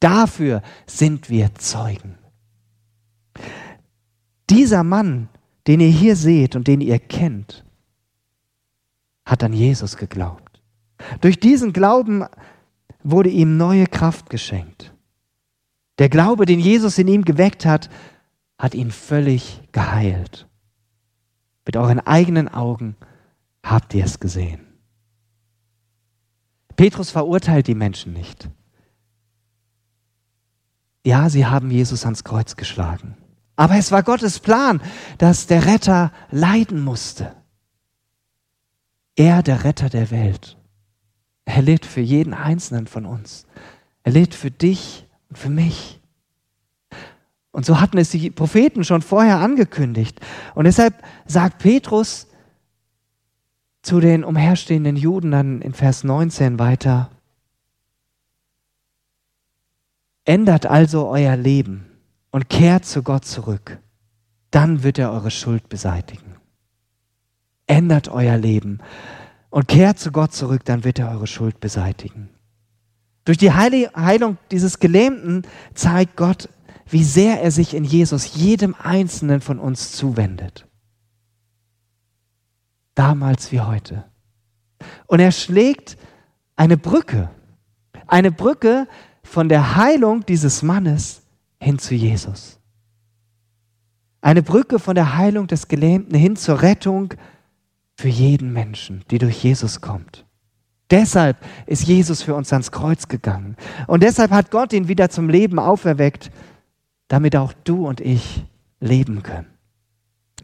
Dafür 0.00 0.62
sind 0.86 1.30
wir 1.30 1.54
Zeugen. 1.54 2.18
Dieser 4.50 4.82
Mann, 4.84 5.28
den 5.66 5.80
ihr 5.80 5.90
hier 5.90 6.16
seht 6.16 6.56
und 6.56 6.66
den 6.66 6.80
ihr 6.80 6.98
kennt, 6.98 7.64
hat 9.24 9.44
an 9.44 9.52
Jesus 9.52 9.96
geglaubt. 9.96 10.62
Durch 11.20 11.38
diesen 11.38 11.72
Glauben 11.72 12.24
wurde 13.02 13.28
ihm 13.28 13.56
neue 13.56 13.86
Kraft 13.86 14.30
geschenkt. 14.30 14.94
Der 15.98 16.08
Glaube, 16.08 16.46
den 16.46 16.60
Jesus 16.60 16.98
in 16.98 17.08
ihm 17.08 17.24
geweckt 17.24 17.66
hat, 17.66 17.90
hat 18.58 18.74
ihn 18.74 18.90
völlig 18.90 19.60
geheilt. 19.72 20.48
Mit 21.66 21.76
euren 21.76 22.00
eigenen 22.00 22.48
Augen 22.48 22.96
habt 23.62 23.94
ihr 23.94 24.04
es 24.04 24.18
gesehen. 24.20 24.60
Petrus 26.76 27.10
verurteilt 27.10 27.66
die 27.66 27.74
Menschen 27.74 28.12
nicht. 28.12 28.48
Ja, 31.04 31.28
sie 31.28 31.46
haben 31.46 31.70
Jesus 31.70 32.04
ans 32.04 32.24
Kreuz 32.24 32.56
geschlagen. 32.56 33.16
Aber 33.58 33.74
es 33.74 33.90
war 33.90 34.04
Gottes 34.04 34.38
Plan, 34.38 34.80
dass 35.18 35.48
der 35.48 35.66
Retter 35.66 36.12
leiden 36.30 36.80
musste. 36.80 37.34
Er, 39.16 39.42
der 39.42 39.64
Retter 39.64 39.88
der 39.88 40.12
Welt. 40.12 40.56
Er 41.44 41.62
litt 41.62 41.84
für 41.84 42.00
jeden 42.00 42.34
einzelnen 42.34 42.86
von 42.86 43.04
uns. 43.04 43.46
Er 44.04 44.12
litt 44.12 44.32
für 44.32 44.52
dich 44.52 45.08
und 45.28 45.38
für 45.38 45.50
mich. 45.50 45.98
Und 47.50 47.66
so 47.66 47.80
hatten 47.80 47.98
es 47.98 48.10
die 48.10 48.30
Propheten 48.30 48.84
schon 48.84 49.02
vorher 49.02 49.38
angekündigt. 49.38 50.20
Und 50.54 50.66
deshalb 50.66 50.94
sagt 51.26 51.58
Petrus 51.58 52.28
zu 53.82 53.98
den 53.98 54.22
umherstehenden 54.22 54.94
Juden 54.94 55.32
dann 55.32 55.62
in 55.62 55.74
Vers 55.74 56.04
19 56.04 56.60
weiter, 56.60 57.10
ändert 60.24 60.64
also 60.64 61.08
euer 61.08 61.34
Leben 61.34 61.87
und 62.30 62.48
kehrt 62.48 62.84
zu 62.84 63.02
Gott 63.02 63.24
zurück. 63.24 63.78
Dann 64.50 64.82
wird 64.82 64.98
er 64.98 65.12
eure 65.12 65.30
Schuld 65.30 65.68
beseitigen 65.68 66.38
ändert 67.68 68.08
euer 68.08 68.36
Leben 68.36 68.78
und 69.50 69.68
kehrt 69.68 69.98
zu 69.98 70.10
Gott 70.10 70.32
zurück, 70.32 70.64
dann 70.64 70.84
wird 70.84 70.98
er 70.98 71.10
eure 71.10 71.26
Schuld 71.26 71.60
beseitigen. 71.60 72.30
Durch 73.24 73.38
die 73.38 73.52
Heilung 73.52 74.38
dieses 74.50 74.78
Gelähmten 74.80 75.42
zeigt 75.74 76.16
Gott, 76.16 76.48
wie 76.86 77.04
sehr 77.04 77.42
er 77.42 77.50
sich 77.50 77.74
in 77.74 77.84
Jesus 77.84 78.34
jedem 78.34 78.74
Einzelnen 78.74 79.42
von 79.42 79.58
uns 79.58 79.92
zuwendet. 79.92 80.66
Damals 82.94 83.52
wie 83.52 83.60
heute. 83.60 84.04
Und 85.06 85.20
er 85.20 85.32
schlägt 85.32 85.98
eine 86.56 86.78
Brücke, 86.78 87.30
eine 88.06 88.32
Brücke 88.32 88.88
von 89.22 89.50
der 89.50 89.76
Heilung 89.76 90.24
dieses 90.24 90.62
Mannes 90.62 91.22
hin 91.60 91.78
zu 91.78 91.94
Jesus. 91.94 92.58
Eine 94.20 94.42
Brücke 94.42 94.78
von 94.78 94.94
der 94.94 95.16
Heilung 95.16 95.46
des 95.46 95.68
Gelähmten 95.68 96.14
hin 96.16 96.36
zur 96.36 96.62
Rettung 96.62 97.14
für 97.96 98.08
jeden 98.08 98.52
Menschen, 98.52 99.04
die 99.10 99.18
durch 99.18 99.42
Jesus 99.42 99.80
kommt. 99.80 100.24
Deshalb 100.90 101.36
ist 101.66 101.86
Jesus 101.86 102.22
für 102.22 102.34
uns 102.34 102.52
ans 102.52 102.72
Kreuz 102.72 103.08
gegangen. 103.08 103.56
Und 103.86 104.02
deshalb 104.02 104.30
hat 104.30 104.50
Gott 104.50 104.72
ihn 104.72 104.88
wieder 104.88 105.10
zum 105.10 105.28
Leben 105.28 105.58
auferweckt, 105.58 106.30
damit 107.08 107.36
auch 107.36 107.52
du 107.64 107.86
und 107.86 108.00
ich 108.00 108.44
leben 108.80 109.22
können. 109.22 109.46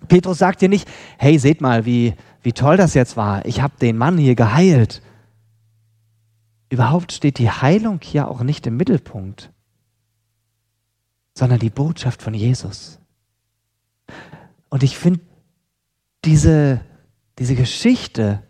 Petrus 0.09 0.39
sagt 0.39 0.61
dir 0.61 0.69
nicht, 0.69 0.89
hey, 1.19 1.39
seht 1.39 1.61
mal, 1.61 1.87
wie, 1.87 2.15
wie 2.43 2.53
toll 2.53 2.77
das 2.77 2.95
jetzt 2.95 3.17
war. 3.17 3.45
Ich 3.47 3.63
habe 3.63 3.75
den 3.81 3.97
Mann 3.97 4.19
hier 4.19 4.35
geheilt. 4.35 5.01
Überhaupt 6.69 7.13
steht 7.13 7.39
die 7.39 7.51
Heilung 7.51 8.01
hier 8.03 8.29
auch 8.29 8.43
nicht 8.43 8.67
im 8.67 8.77
Mittelpunkt, 8.77 9.51
sondern 11.35 11.59
die 11.59 11.71
Botschaft 11.71 12.23
von 12.23 12.35
Jesus. 12.35 12.99
Und 14.69 14.83
ich 14.83 14.97
finde 14.97 15.21
diese 16.25 16.81
diese 17.39 17.55
Geschichte, 17.55 18.43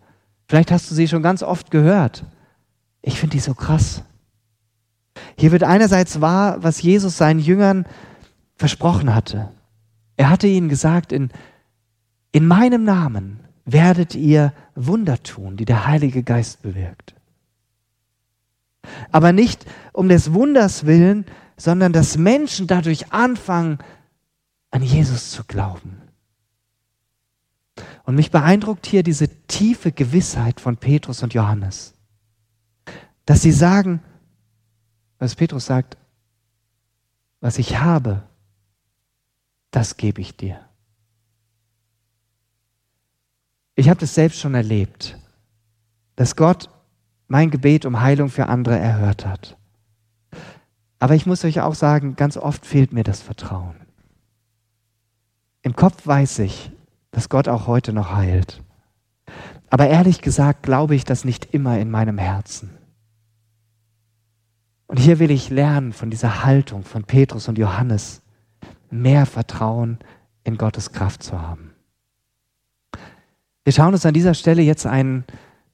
vielleicht 0.48 0.70
hast 0.70 0.90
du 0.90 0.94
sie 0.94 1.08
schon 1.08 1.22
ganz 1.22 1.42
oft 1.42 1.70
gehört. 1.70 2.24
Ich 3.02 3.18
finde 3.18 3.34
die 3.34 3.40
so 3.40 3.54
krass. 3.54 4.02
Hier 5.36 5.52
wird 5.52 5.62
einerseits 5.62 6.20
wahr, 6.20 6.62
was 6.62 6.82
Jesus 6.82 7.16
seinen 7.16 7.40
Jüngern 7.40 7.86
versprochen 8.56 9.14
hatte. 9.14 9.50
Er 10.16 10.30
hatte 10.30 10.46
ihnen 10.46 10.68
gesagt, 10.68 11.12
in, 11.12 11.30
in 12.32 12.46
meinem 12.46 12.84
Namen 12.84 13.40
werdet 13.64 14.14
ihr 14.14 14.52
Wunder 14.74 15.22
tun, 15.22 15.56
die 15.56 15.64
der 15.64 15.86
Heilige 15.86 16.22
Geist 16.22 16.62
bewirkt. 16.62 17.14
Aber 19.10 19.32
nicht 19.32 19.64
um 19.92 20.08
des 20.08 20.34
Wunders 20.34 20.84
willen, 20.84 21.24
sondern 21.56 21.92
dass 21.92 22.16
Menschen 22.16 22.66
dadurch 22.66 23.12
anfangen, 23.12 23.78
an 24.70 24.82
Jesus 24.82 25.30
zu 25.30 25.44
glauben. 25.44 26.02
Und 28.04 28.16
mich 28.16 28.30
beeindruckt 28.30 28.86
hier 28.86 29.02
diese 29.02 29.28
tiefe 29.46 29.92
Gewissheit 29.92 30.60
von 30.60 30.76
Petrus 30.76 31.22
und 31.22 31.32
Johannes, 31.32 31.94
dass 33.24 33.42
sie 33.42 33.52
sagen, 33.52 34.02
was 35.18 35.34
Petrus 35.34 35.66
sagt, 35.66 35.96
was 37.40 37.58
ich 37.58 37.78
habe, 37.78 38.22
das 39.70 39.96
gebe 39.96 40.20
ich 40.20 40.36
dir. 40.36 40.60
Ich 43.74 43.88
habe 43.88 44.00
das 44.00 44.14
selbst 44.14 44.38
schon 44.38 44.54
erlebt, 44.54 45.18
dass 46.16 46.36
Gott 46.36 46.70
mein 47.26 47.50
Gebet 47.50 47.86
um 47.86 48.00
Heilung 48.00 48.28
für 48.28 48.46
andere 48.46 48.78
erhört 48.78 49.26
hat. 49.26 49.56
Aber 51.04 51.14
ich 51.14 51.26
muss 51.26 51.44
euch 51.44 51.60
auch 51.60 51.74
sagen, 51.74 52.16
ganz 52.16 52.38
oft 52.38 52.64
fehlt 52.64 52.94
mir 52.94 53.04
das 53.04 53.20
Vertrauen. 53.20 53.74
Im 55.60 55.76
Kopf 55.76 56.06
weiß 56.06 56.38
ich, 56.38 56.72
dass 57.10 57.28
Gott 57.28 57.46
auch 57.46 57.66
heute 57.66 57.92
noch 57.92 58.14
heilt. 58.14 58.62
Aber 59.68 59.86
ehrlich 59.86 60.22
gesagt 60.22 60.62
glaube 60.62 60.94
ich 60.94 61.04
das 61.04 61.26
nicht 61.26 61.52
immer 61.52 61.78
in 61.78 61.90
meinem 61.90 62.16
Herzen. 62.16 62.70
Und 64.86 64.98
hier 64.98 65.18
will 65.18 65.30
ich 65.30 65.50
lernen 65.50 65.92
von 65.92 66.08
dieser 66.08 66.42
Haltung 66.42 66.84
von 66.84 67.04
Petrus 67.04 67.48
und 67.48 67.58
Johannes, 67.58 68.22
mehr 68.90 69.26
Vertrauen 69.26 69.98
in 70.42 70.56
Gottes 70.56 70.92
Kraft 70.92 71.22
zu 71.22 71.38
haben. 71.38 71.74
Wir 73.62 73.74
schauen 73.74 73.92
uns 73.92 74.06
an 74.06 74.14
dieser 74.14 74.32
Stelle 74.32 74.62
jetzt 74.62 74.86
einen 74.86 75.24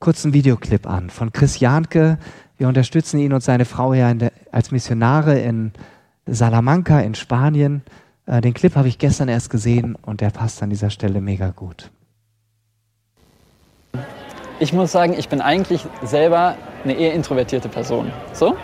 kurzen 0.00 0.32
Videoclip 0.32 0.88
an 0.88 1.08
von 1.08 1.30
Chris 1.30 1.60
Jahnke. 1.60 2.18
Wir 2.58 2.66
unterstützen 2.66 3.20
ihn 3.20 3.32
und 3.32 3.44
seine 3.44 3.64
Frau 3.64 3.94
ja 3.94 4.12
der, 4.12 4.32
als 4.52 4.70
Missionare 4.70 5.38
in 5.38 5.72
Salamanca 6.26 7.00
in 7.00 7.14
Spanien. 7.14 7.82
Äh, 8.26 8.40
den 8.40 8.54
Clip 8.54 8.74
habe 8.76 8.88
ich 8.88 8.98
gestern 8.98 9.28
erst 9.28 9.50
gesehen 9.50 9.96
und 10.02 10.20
der 10.20 10.30
passt 10.30 10.62
an 10.62 10.70
dieser 10.70 10.90
Stelle 10.90 11.20
mega 11.20 11.50
gut. 11.50 11.90
Ich 14.58 14.72
muss 14.72 14.92
sagen, 14.92 15.14
ich 15.18 15.28
bin 15.28 15.40
eigentlich 15.40 15.86
selber 16.02 16.54
eine 16.84 16.92
eher 16.92 17.14
introvertierte 17.14 17.68
Person. 17.68 18.12
So? 18.32 18.56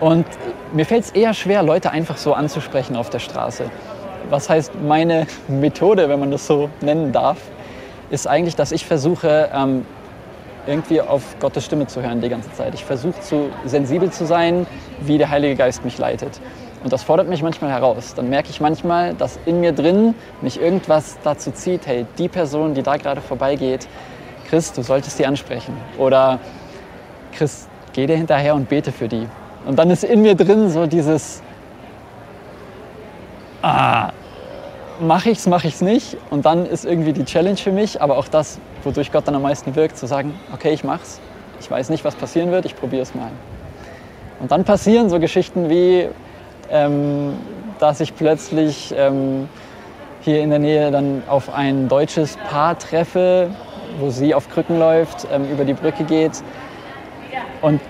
Und 0.00 0.24
mir 0.72 0.86
fällt 0.86 1.04
es 1.04 1.10
eher 1.10 1.34
schwer, 1.34 1.62
Leute 1.62 1.90
einfach 1.90 2.16
so 2.16 2.32
anzusprechen 2.32 2.96
auf 2.96 3.10
der 3.10 3.18
Straße. 3.18 3.70
Was 4.30 4.48
heißt, 4.48 4.72
meine 4.80 5.26
Methode, 5.48 6.08
wenn 6.08 6.20
man 6.20 6.30
das 6.30 6.46
so 6.46 6.70
nennen 6.80 7.12
darf, 7.12 7.38
ist 8.10 8.26
eigentlich, 8.26 8.56
dass 8.56 8.72
ich 8.72 8.86
versuche, 8.86 9.50
ähm, 9.52 9.84
irgendwie 10.68 11.00
auf 11.00 11.36
Gottes 11.40 11.64
Stimme 11.64 11.86
zu 11.86 12.02
hören 12.02 12.20
die 12.20 12.28
ganze 12.28 12.52
Zeit. 12.52 12.74
Ich 12.74 12.84
versuche 12.84 13.18
zu 13.20 13.50
sensibel 13.64 14.10
zu 14.10 14.26
sein, 14.26 14.66
wie 15.00 15.18
der 15.18 15.30
Heilige 15.30 15.56
Geist 15.56 15.84
mich 15.84 15.98
leitet. 15.98 16.40
Und 16.84 16.92
das 16.92 17.02
fordert 17.02 17.28
mich 17.28 17.42
manchmal 17.42 17.70
heraus. 17.70 18.14
Dann 18.14 18.28
merke 18.28 18.50
ich 18.50 18.60
manchmal, 18.60 19.14
dass 19.14 19.38
in 19.46 19.60
mir 19.60 19.72
drin 19.72 20.14
mich 20.42 20.60
irgendwas 20.60 21.18
dazu 21.24 21.50
zieht, 21.50 21.86
hey, 21.86 22.06
die 22.18 22.28
Person, 22.28 22.74
die 22.74 22.82
da 22.82 22.96
gerade 22.96 23.20
vorbeigeht, 23.20 23.88
Chris, 24.48 24.72
du 24.72 24.82
solltest 24.82 25.18
die 25.18 25.26
ansprechen. 25.26 25.76
Oder 25.98 26.38
Chris, 27.32 27.68
geh 27.92 28.06
dir 28.06 28.16
hinterher 28.16 28.54
und 28.54 28.68
bete 28.68 28.92
für 28.92 29.08
die. 29.08 29.26
Und 29.66 29.78
dann 29.78 29.90
ist 29.90 30.04
in 30.04 30.22
mir 30.22 30.34
drin 30.34 30.70
so 30.70 30.86
dieses, 30.86 31.42
ah, 33.62 34.10
mache 35.00 35.30
ich's, 35.30 35.46
mache 35.46 35.68
ich's 35.68 35.80
nicht. 35.80 36.16
Und 36.30 36.46
dann 36.46 36.64
ist 36.66 36.84
irgendwie 36.84 37.12
die 37.12 37.24
Challenge 37.24 37.56
für 37.56 37.72
mich, 37.72 38.00
aber 38.00 38.16
auch 38.16 38.28
das, 38.28 38.58
wodurch 38.88 39.12
Gott 39.12 39.28
dann 39.28 39.34
am 39.34 39.42
meisten 39.42 39.76
wirkt, 39.76 39.98
zu 39.98 40.06
sagen, 40.06 40.34
okay, 40.52 40.70
ich 40.70 40.82
mach's. 40.82 41.20
Ich 41.60 41.70
weiß 41.70 41.90
nicht, 41.90 42.04
was 42.04 42.14
passieren 42.14 42.50
wird, 42.50 42.64
ich 42.64 42.74
probiere 42.74 43.02
es 43.02 43.14
mal. 43.14 43.30
Und 44.40 44.50
dann 44.50 44.64
passieren 44.64 45.10
so 45.10 45.20
Geschichten 45.20 45.68
wie, 45.68 46.08
ähm, 46.70 47.34
dass 47.78 48.00
ich 48.00 48.16
plötzlich 48.16 48.94
ähm, 48.96 49.48
hier 50.22 50.40
in 50.40 50.50
der 50.50 50.58
Nähe 50.58 50.90
dann 50.90 51.22
auf 51.28 51.52
ein 51.52 51.88
deutsches 51.88 52.36
Paar 52.48 52.78
treffe, 52.78 53.50
wo 53.98 54.08
sie 54.10 54.34
auf 54.34 54.48
Krücken 54.48 54.78
läuft, 54.78 55.26
ähm, 55.32 55.50
über 55.50 55.64
die 55.64 55.74
Brücke 55.74 56.04
geht. 56.04 56.42
Und 57.60 57.80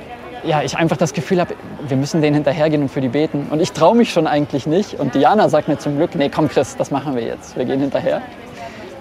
ja, 0.45 0.63
ich 0.63 0.77
einfach 0.77 0.97
das 0.97 1.13
Gefühl 1.13 1.41
habe, 1.41 1.55
wir 1.87 1.97
müssen 1.97 2.23
denen 2.23 2.35
hinterhergehen 2.35 2.83
und 2.83 2.89
für 2.89 3.01
die 3.01 3.09
beten. 3.09 3.49
Und 3.51 3.61
ich 3.61 3.73
traue 3.73 3.95
mich 3.97 4.11
schon 4.11 4.27
eigentlich 4.27 4.67
nicht. 4.67 4.99
Und 4.99 5.15
Diana 5.15 5.49
sagt 5.49 5.69
mir 5.69 5.79
zum 5.79 5.97
Glück, 5.97 6.15
nee, 6.15 6.29
komm 6.29 6.49
Chris, 6.49 6.77
das 6.77 6.91
machen 6.91 7.15
wir 7.15 7.23
jetzt. 7.23 7.57
Wir 7.57 7.65
gehen 7.65 7.81
hinterher. 7.81 8.23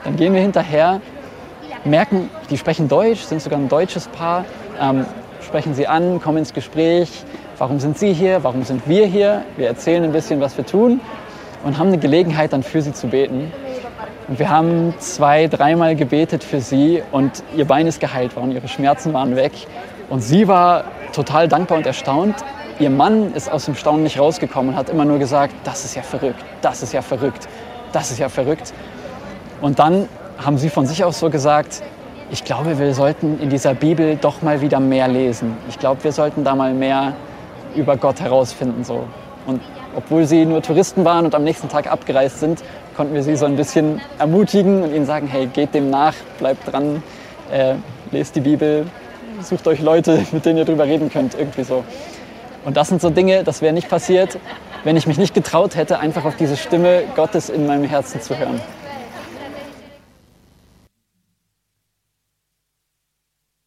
Dann 0.04 0.16
gehen 0.16 0.34
wir 0.34 0.42
hinterher, 0.42 1.02
merken, 1.86 2.30
die 2.50 2.58
sprechen 2.58 2.88
Deutsch, 2.88 3.22
sind 3.22 3.42
sogar 3.42 3.60
ein 3.60 3.70
deutsches 3.70 4.08
Paar, 4.08 4.46
ähm, 4.80 5.06
sprechen 5.42 5.74
sie 5.74 5.88
an, 5.88 6.22
kommen 6.22 6.40
ins 6.40 6.54
Gespräch. 6.54 7.24
Warum 7.58 7.80
sind 7.80 7.98
sie 7.98 8.14
hier? 8.14 8.44
Warum 8.44 8.64
sind 8.64 8.88
wir 8.88 9.06
hier? 9.06 9.44
Wir 9.56 9.68
erzählen 9.68 10.04
ein 10.04 10.12
bisschen, 10.12 10.42
was 10.42 10.58
wir 10.58 10.66
tun 10.66 11.00
und 11.64 11.78
haben 11.78 11.88
eine 11.88 11.98
Gelegenheit, 11.98 12.54
dann 12.54 12.64
für 12.64 12.82
sie 12.82 12.94
zu 12.94 13.08
beten. 13.08 13.52
Und 14.28 14.40
wir 14.40 14.50
haben 14.50 14.94
zwei, 15.00 15.48
dreimal 15.48 15.96
gebetet 15.96 16.44
für 16.44 16.60
sie 16.60 17.02
und 17.12 17.44
ihr 17.56 17.66
Bein 17.66 17.88
ist 17.88 18.00
geheilt 18.00 18.36
worden, 18.36 18.52
ihre 18.52 18.68
Schmerzen 18.68 19.14
waren 19.14 19.36
weg. 19.36 19.54
Und 20.10 20.22
sie 20.22 20.48
war 20.48 20.86
total 21.14 21.48
dankbar 21.48 21.78
und 21.78 21.88
erstaunt. 21.88 22.36
Ihr 22.80 22.90
Mann 22.90 23.34
ist 23.34 23.52
aus 23.52 23.66
dem 23.66 23.76
Staunen 23.76 24.04
nicht 24.04 24.20
rausgekommen 24.20 24.74
und 24.74 24.78
hat 24.78 24.90
immer 24.90 25.06
nur 25.06 25.18
gesagt, 25.18 25.54
das 25.64 25.84
ist 25.86 25.96
ja 25.96 26.04
verrückt, 26.04 26.44
das 26.62 26.84
ist 26.84 26.94
ja 26.94 27.02
verrückt, 27.02 27.48
das 27.92 28.12
ist 28.12 28.20
ja 28.20 28.30
verrückt. 28.30 28.74
Und 29.62 29.80
dann 29.80 30.08
haben 30.38 30.58
sie 30.58 30.70
von 30.70 30.86
sich 30.86 31.04
aus 31.04 31.20
so 31.20 31.30
gesagt, 31.30 31.82
ich 32.30 32.44
glaube, 32.44 32.78
wir 32.78 32.94
sollten 32.94 33.40
in 33.40 33.50
dieser 33.50 33.74
Bibel 33.74 34.18
doch 34.18 34.42
mal 34.42 34.62
wieder 34.62 34.80
mehr 34.80 35.08
lesen. 35.08 35.56
Ich 35.70 35.80
glaube, 35.80 36.04
wir 36.04 36.12
sollten 36.12 36.44
da 36.44 36.56
mal 36.56 36.74
mehr 36.74 37.14
über 37.76 37.96
Gott 37.96 38.20
herausfinden. 38.20 38.84
So. 38.84 39.04
Und 39.46 39.62
obwohl 39.96 40.26
sie 40.26 40.46
nur 40.46 40.62
Touristen 40.62 41.06
waren 41.06 41.26
und 41.26 41.34
am 41.34 41.44
nächsten 41.44 41.70
Tag 41.70 41.90
abgereist 41.90 42.40
sind, 42.40 42.64
konnten 42.96 43.14
wir 43.14 43.24
sie 43.24 43.36
so 43.36 43.46
ein 43.46 43.56
bisschen 43.56 44.02
ermutigen 44.20 44.84
und 44.84 44.94
ihnen 44.94 45.06
sagen, 45.06 45.28
hey, 45.28 45.48
geht 45.48 45.74
dem 45.74 45.90
nach, 45.90 46.14
bleibt 46.40 46.72
dran, 46.72 47.02
äh, 47.52 47.76
lest 48.12 48.36
die 48.36 48.42
Bibel, 48.42 48.88
sucht 49.42 49.68
euch 49.68 49.80
Leute, 49.82 50.26
mit 50.32 50.46
denen 50.46 50.58
ihr 50.58 50.66
drüber 50.66 50.86
reden 50.86 51.10
könnt, 51.10 51.36
irgendwie 51.36 51.64
so. 51.64 51.84
Und 52.66 52.76
das 52.76 52.90
sind 52.90 53.02
so 53.02 53.10
Dinge, 53.10 53.44
das 53.44 53.62
wäre 53.62 53.74
nicht 53.74 53.88
passiert, 53.88 54.38
wenn 54.84 54.98
ich 54.98 55.08
mich 55.08 55.18
nicht 55.18 55.34
getraut 55.34 55.76
hätte, 55.76 56.00
einfach 56.00 56.26
auf 56.26 56.36
diese 56.36 56.58
Stimme 56.58 57.04
Gottes 57.16 57.50
in 57.50 57.66
meinem 57.66 57.86
Herzen 57.86 58.22
zu 58.22 58.38
hören. 58.38 58.60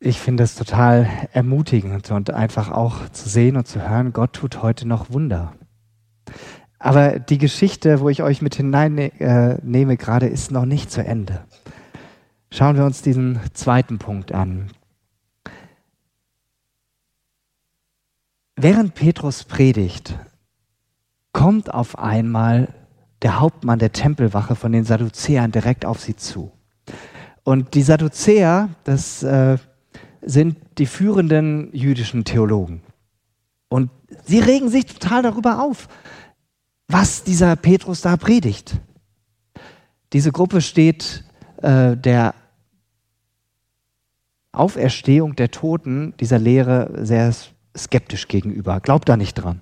Ich 0.02 0.18
finde 0.18 0.44
es 0.44 0.54
total 0.54 1.06
ermutigend 1.34 2.10
und 2.10 2.30
einfach 2.30 2.70
auch 2.70 3.10
zu 3.10 3.28
sehen 3.28 3.58
und 3.58 3.68
zu 3.68 3.86
hören, 3.86 4.14
Gott 4.14 4.32
tut 4.32 4.62
heute 4.62 4.88
noch 4.88 5.12
Wunder. 5.12 5.52
Aber 6.78 7.18
die 7.18 7.36
Geschichte, 7.36 8.00
wo 8.00 8.08
ich 8.08 8.22
euch 8.22 8.40
mit 8.40 8.54
hineinnehme, 8.54 9.92
äh, 9.92 9.96
gerade 9.96 10.26
ist 10.26 10.52
noch 10.52 10.64
nicht 10.64 10.90
zu 10.90 11.04
Ende. 11.04 11.44
Schauen 12.50 12.78
wir 12.78 12.86
uns 12.86 13.02
diesen 13.02 13.40
zweiten 13.52 13.98
Punkt 13.98 14.32
an. 14.32 14.70
Während 18.56 18.94
Petrus 18.94 19.44
predigt, 19.44 20.18
kommt 21.32 21.74
auf 21.74 21.98
einmal 21.98 22.68
der 23.20 23.38
Hauptmann 23.38 23.78
der 23.78 23.92
Tempelwache 23.92 24.56
von 24.56 24.72
den 24.72 24.84
Sadduzäern 24.84 25.52
direkt 25.52 25.84
auf 25.84 26.00
sie 26.00 26.16
zu. 26.16 26.50
Und 27.44 27.74
die 27.74 27.82
Sadduzäer, 27.82 28.70
das 28.84 29.22
äh, 29.22 29.58
sind 30.22 30.56
die 30.78 30.86
führenden 30.86 31.70
jüdischen 31.74 32.24
Theologen. 32.24 32.82
Und 33.68 33.90
sie 34.24 34.40
regen 34.40 34.68
sich 34.68 34.86
total 34.86 35.22
darüber 35.22 35.62
auf, 35.62 35.88
was 36.88 37.22
dieser 37.22 37.56
Petrus 37.56 38.00
da 38.00 38.16
predigt. 38.16 38.80
Diese 40.12 40.32
Gruppe 40.32 40.60
steht 40.60 41.24
äh, 41.62 41.96
der 41.96 42.34
Auferstehung 44.52 45.36
der 45.36 45.50
Toten, 45.52 46.14
dieser 46.18 46.38
Lehre, 46.38 47.06
sehr 47.06 47.32
skeptisch 47.76 48.26
gegenüber, 48.26 48.80
glaubt 48.80 49.08
da 49.08 49.16
nicht 49.16 49.34
dran. 49.34 49.60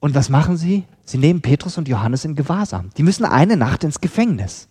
Und 0.00 0.14
was 0.14 0.28
machen 0.28 0.56
sie? 0.56 0.84
Sie 1.04 1.18
nehmen 1.18 1.40
Petrus 1.40 1.78
und 1.78 1.88
Johannes 1.88 2.24
in 2.24 2.34
Gewahrsam. 2.34 2.90
Die 2.96 3.02
müssen 3.02 3.24
eine 3.24 3.56
Nacht 3.56 3.84
ins 3.84 4.00
Gefängnis. 4.00 4.68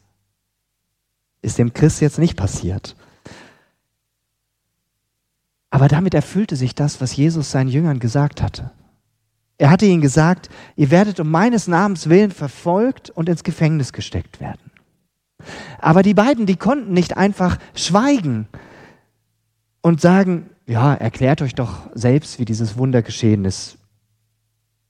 Ist 1.42 1.58
dem 1.58 1.74
Christ 1.74 2.02
jetzt 2.02 2.20
nicht 2.20 2.36
passiert. 2.36 2.96
Aber 5.74 5.88
damit 5.88 6.14
erfüllte 6.14 6.56
sich 6.56 6.76
das, 6.76 7.02
was 7.02 7.16
Jesus 7.16 7.50
seinen 7.50 7.68
Jüngern 7.68 7.98
gesagt 7.98 8.44
hatte. 8.44 8.70
Er 9.58 9.72
hatte 9.72 9.88
ihnen 9.88 10.02
gesagt, 10.04 10.50
ihr 10.76 10.92
werdet 10.92 11.20
um 11.20 11.32
meines 11.32 11.68
Namens 11.68 12.10
willen 12.10 12.30
verfolgt 12.30 13.10
und 13.10 13.28
ins 13.28 13.44
Gefängnis 13.44 13.92
gesteckt 13.92 14.40
werden. 14.40 14.70
Aber 15.80 16.04
die 16.04 16.14
beiden, 16.14 16.46
die 16.46 16.58
konnten 16.58 16.94
nicht 16.94 17.18
einfach 17.18 17.58
schweigen 17.74 18.48
und 19.82 20.00
sagen, 20.00 20.52
ja, 20.68 20.94
erklärt 20.94 21.42
euch 21.42 21.56
doch 21.56 21.90
selbst, 21.96 22.38
wie 22.38 22.46
dieses 22.46 22.78
Wunder 22.78 23.02
geschehen 23.02 23.44
ist. 23.44 23.80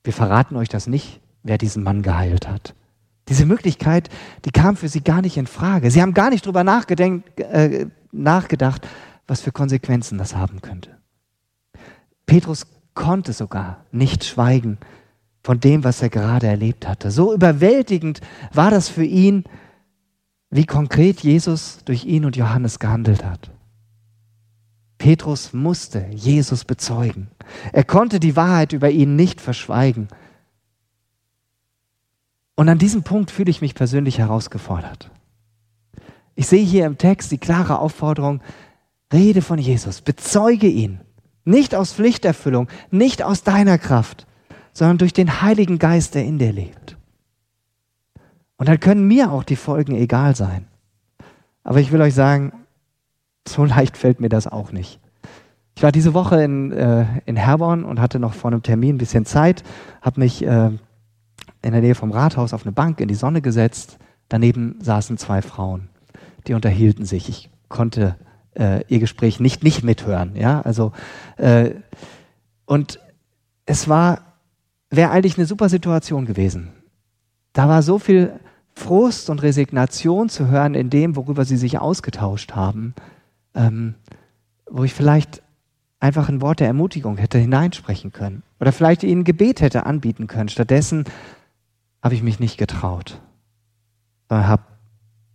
Wir 0.03 0.11
verraten 0.11 0.57
euch 0.57 0.67
das 0.67 0.87
nicht, 0.87 1.21
wer 1.43 1.57
diesen 1.57 1.83
Mann 1.83 2.01
geheilt 2.01 2.49
hat. 2.49 2.75
Diese 3.29 3.45
Möglichkeit, 3.45 4.09
die 4.43 4.51
kam 4.51 4.75
für 4.75 4.89
sie 4.89 5.01
gar 5.01 5.21
nicht 5.21 5.37
in 5.37 5.47
Frage. 5.47 5.89
Sie 5.91 6.01
haben 6.01 6.13
gar 6.13 6.29
nicht 6.29 6.45
drüber 6.45 6.65
äh, 6.65 7.85
nachgedacht, 8.11 8.85
was 9.27 9.41
für 9.41 9.51
Konsequenzen 9.51 10.17
das 10.17 10.35
haben 10.35 10.61
könnte. 10.61 10.97
Petrus 12.25 12.67
konnte 12.93 13.33
sogar 13.33 13.85
nicht 13.91 14.23
schweigen 14.23 14.77
von 15.43 15.59
dem, 15.59 15.83
was 15.83 16.01
er 16.01 16.09
gerade 16.09 16.47
erlebt 16.47 16.87
hatte. 16.87 17.11
So 17.11 17.33
überwältigend 17.33 18.21
war 18.53 18.71
das 18.71 18.89
für 18.89 19.03
ihn, 19.03 19.43
wie 20.49 20.65
konkret 20.65 21.21
Jesus 21.21 21.79
durch 21.85 22.05
ihn 22.05 22.25
und 22.25 22.35
Johannes 22.35 22.79
gehandelt 22.79 23.25
hat. 23.25 23.51
Petrus 24.97 25.51
musste 25.51 26.05
Jesus 26.11 26.63
bezeugen. 26.63 27.27
Er 27.73 27.83
konnte 27.83 28.19
die 28.19 28.37
Wahrheit 28.37 28.71
über 28.71 28.89
ihn 28.89 29.15
nicht 29.15 29.41
verschweigen. 29.41 30.07
Und 32.55 32.69
an 32.69 32.77
diesem 32.77 33.03
Punkt 33.03 33.31
fühle 33.31 33.49
ich 33.49 33.59
mich 33.59 33.75
persönlich 33.75 34.19
herausgefordert. 34.19 35.09
Ich 36.35 36.47
sehe 36.47 36.63
hier 36.63 36.85
im 36.85 36.97
Text 36.97 37.31
die 37.31 37.37
klare 37.37 37.79
Aufforderung, 37.79 38.41
rede 39.13 39.41
von 39.41 39.59
Jesus, 39.59 40.01
bezeuge 40.01 40.67
ihn. 40.67 40.99
Nicht 41.45 41.75
aus 41.75 41.93
Pflichterfüllung, 41.93 42.67
nicht 42.89 43.21
aus 43.21 43.43
deiner 43.43 43.77
Kraft, 43.77 44.25
sondern 44.71 44.97
durch 44.97 45.13
den 45.13 45.41
Heiligen 45.41 45.77
Geist, 45.77 46.15
der 46.15 46.25
in 46.25 46.39
dir 46.39 46.51
lebt. 46.51 46.97
Und 48.57 48.69
dann 48.69 48.79
können 48.79 49.07
mir 49.07 49.31
auch 49.31 49.43
die 49.43 49.55
Folgen 49.55 49.95
egal 49.95 50.35
sein. 50.35 50.67
Aber 51.63 51.79
ich 51.79 51.91
will 51.91 52.01
euch 52.01 52.13
sagen, 52.13 52.53
so 53.47 53.65
leicht 53.65 53.97
fällt 53.97 54.19
mir 54.19 54.29
das 54.29 54.47
auch 54.47 54.71
nicht. 54.71 54.99
Ich 55.75 55.83
war 55.83 55.91
diese 55.91 56.13
Woche 56.13 56.41
in, 56.43 56.71
äh, 56.71 57.05
in 57.25 57.35
Herborn 57.35 57.83
und 57.83 57.99
hatte 57.99 58.19
noch 58.19 58.33
vor 58.33 58.51
einem 58.51 58.63
Termin 58.63 58.95
ein 58.95 58.99
bisschen 58.99 59.25
Zeit, 59.25 59.63
habe 60.01 60.19
mich 60.19 60.45
äh, 60.45 60.71
in 61.61 61.71
der 61.71 61.81
Nähe 61.81 61.95
vom 61.95 62.11
Rathaus 62.11 62.53
auf 62.53 62.63
eine 62.63 62.71
Bank 62.71 62.99
in 62.99 63.07
die 63.07 63.15
Sonne 63.15 63.41
gesetzt. 63.41 63.97
Daneben 64.29 64.77
saßen 64.81 65.17
zwei 65.17 65.41
Frauen. 65.41 65.89
die 66.47 66.53
unterhielten 66.53 67.05
sich. 67.05 67.29
Ich 67.29 67.49
konnte 67.69 68.17
äh, 68.55 68.83
ihr 68.87 68.99
Gespräch 68.99 69.39
nicht 69.39 69.63
nicht 69.63 69.83
mithören. 69.83 70.35
Ja, 70.35 70.61
also 70.61 70.91
äh, 71.37 71.71
und 72.65 72.99
es 73.65 73.87
war 73.87 74.21
wäre 74.89 75.11
eigentlich 75.11 75.37
eine 75.37 75.47
super 75.47 75.69
Situation 75.69 76.25
gewesen. 76.25 76.69
Da 77.53 77.67
war 77.67 77.81
so 77.81 77.99
viel 77.99 78.39
Frust 78.75 79.29
und 79.29 79.41
Resignation 79.41 80.29
zu 80.29 80.47
hören 80.47 80.75
in 80.75 80.89
dem, 80.89 81.15
worüber 81.15 81.45
sie 81.45 81.57
sich 81.57 81.79
ausgetauscht 81.79 82.53
haben, 82.53 82.93
ähm, 83.53 83.95
wo 84.69 84.83
ich 84.83 84.93
vielleicht 84.93 85.41
einfach 85.99 86.27
ein 86.27 86.41
Wort 86.41 86.59
der 86.59 86.67
Ermutigung 86.67 87.17
hätte 87.17 87.37
hineinsprechen 87.37 88.11
können 88.11 88.43
oder 88.59 88.71
vielleicht 88.71 89.03
ihnen 89.03 89.23
Gebet 89.23 89.61
hätte 89.61 89.85
anbieten 89.85 90.27
können. 90.27 90.49
Stattdessen 90.49 91.05
habe 92.01 92.15
ich 92.15 92.23
mich 92.23 92.39
nicht 92.39 92.57
getraut, 92.57 93.21
sondern 94.27 94.47
hab, 94.47 94.77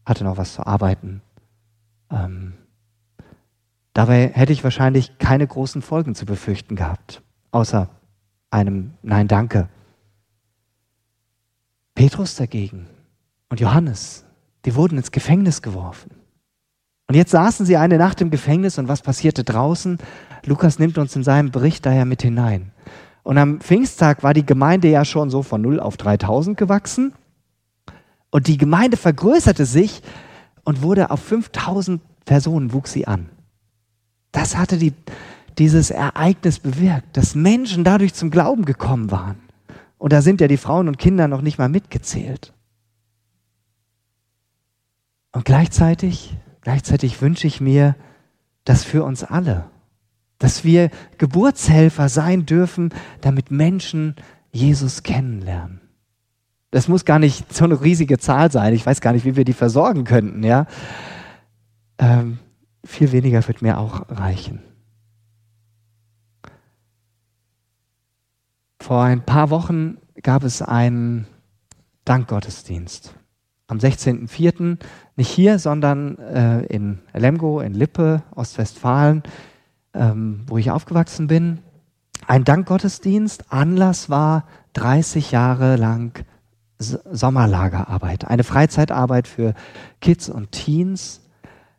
hatte 0.05 0.25
noch 0.25 0.37
was 0.37 0.55
zu 0.55 0.67
arbeiten. 0.67 1.23
Ähm, 2.11 2.55
dabei 3.95 4.29
hätte 4.29 4.53
ich 4.53 4.65
wahrscheinlich 4.65 5.19
keine 5.19 5.47
großen 5.47 5.83
Folgen 5.83 6.15
zu 6.15 6.27
befürchten 6.27 6.77
gehabt, 6.77 7.23
außer 7.51 7.89
einem 8.51 8.93
Nein, 9.03 9.29
danke. 9.29 9.69
Petrus 11.95 12.37
dagegen 12.37 12.87
und 13.49 13.61
Johannes, 13.61 14.25
die 14.65 14.75
wurden 14.75 14.99
ins 14.99 15.11
Gefängnis 15.11 15.63
geworfen. 15.63 16.11
Und 17.09 17.15
jetzt 17.15 17.31
saßen 17.31 17.65
sie 17.65 17.77
eine 17.77 17.97
Nacht 17.97 18.21
im 18.21 18.31
Gefängnis 18.31 18.79
und 18.79 18.87
was 18.87 19.01
passierte 19.03 19.43
draußen? 19.43 19.99
Lukas 20.45 20.79
nimmt 20.79 20.99
uns 20.99 21.17
in 21.17 21.25
seinem 21.25 21.51
Bericht 21.51 21.87
daher 21.87 22.05
mit 22.05 22.23
hinein. 22.23 22.73
Und 23.23 23.39
am 23.39 23.61
Pfingsttag 23.61 24.23
war 24.23 24.35
die 24.35 24.45
Gemeinde 24.45 24.89
ja 24.89 25.05
schon 25.05 25.31
so 25.31 25.43
von 25.43 25.61
0 25.61 25.81
auf 25.81 25.97
3000 25.97 26.57
gewachsen. 26.57 27.15
Und 28.31 28.47
die 28.47 28.59
Gemeinde 28.59 28.97
vergrößerte 28.97 29.65
sich 29.65 30.03
und 30.65 30.83
wurde 30.83 31.11
auf 31.11 31.21
5000 31.21 32.03
Personen 32.27 32.73
wuchs 32.75 32.93
sie 32.93 33.07
an. 33.07 33.31
Das 34.39 34.57
hatte 34.57 34.79
die, 34.79 34.93
dieses 35.59 35.91
Ereignis 35.91 36.61
bewirkt, 36.61 37.17
dass 37.17 37.35
Menschen 37.35 37.83
dadurch 37.83 38.15
zum 38.15 38.31
Glauben 38.31 38.65
gekommen 38.65 39.11
waren. 39.11 39.41
Und 39.99 40.13
da 40.13 40.23
sind 40.23 40.41
ja 40.41 40.47
die 40.47 40.57
Frauen 40.57 40.87
und 40.87 40.97
Kinder 40.97 41.27
noch 41.27 41.41
nicht 41.41 41.59
mal 41.59 41.69
mitgezählt. 41.69 42.53
Und 45.33 45.45
gleichzeitig, 45.45 46.37
gleichzeitig 46.61 47.21
wünsche 47.21 47.49
ich 47.49 47.61
mir, 47.61 47.97
dass 48.63 48.85
für 48.85 49.03
uns 49.03 49.25
alle, 49.25 49.65
dass 50.39 50.63
wir 50.63 50.91
Geburtshelfer 51.19 52.09
sein 52.09 52.47
dürfen, 52.47 52.95
damit 53.21 53.51
Menschen 53.51 54.15
Jesus 54.53 55.03
kennenlernen. 55.03 55.81
Das 56.71 56.87
muss 56.87 57.05
gar 57.05 57.19
nicht 57.19 57.53
so 57.53 57.65
eine 57.65 57.83
riesige 57.83 58.19
Zahl 58.19 58.53
sein. 58.53 58.73
Ich 58.73 58.87
weiß 58.87 59.01
gar 59.01 59.15
nicht, 59.15 59.25
wie 59.25 59.35
wir 59.35 59.45
die 59.45 59.53
versorgen 59.53 60.05
könnten, 60.05 60.45
ja. 60.45 60.69
Ähm, 61.99 62.39
viel 62.89 63.13
weniger 63.13 63.47
wird 63.47 63.61
mir 63.61 63.79
auch 63.79 64.09
reichen. 64.09 64.63
Vor 68.81 69.03
ein 69.03 69.25
paar 69.25 69.51
Wochen 69.51 69.99
gab 70.23 70.43
es 70.43 70.63
einen 70.63 71.27
Dankgottesdienst. 72.07 73.15
Am 73.67 73.77
16.04. 73.77 74.79
nicht 75.17 75.29
hier, 75.29 75.59
sondern 75.59 76.17
äh, 76.17 76.63
in 76.63 77.01
Lemgo, 77.13 77.61
in 77.61 77.75
Lippe, 77.75 78.23
Ostwestfalen, 78.35 79.23
ähm, 79.93 80.45
wo 80.47 80.57
ich 80.57 80.71
aufgewachsen 80.71 81.27
bin. 81.27 81.59
Ein 82.27 82.45
Dankgottesdienst. 82.45 83.53
Anlass 83.53 84.09
war 84.09 84.47
30 84.73 85.31
Jahre 85.31 85.77
lang 85.77 86.25
Sommerlagerarbeit, 86.79 88.25
eine 88.27 88.45
Freizeitarbeit 88.45 89.29
für 89.29 89.55
Kids 90.01 90.31
und 90.31 90.53
Teens, 90.53 91.28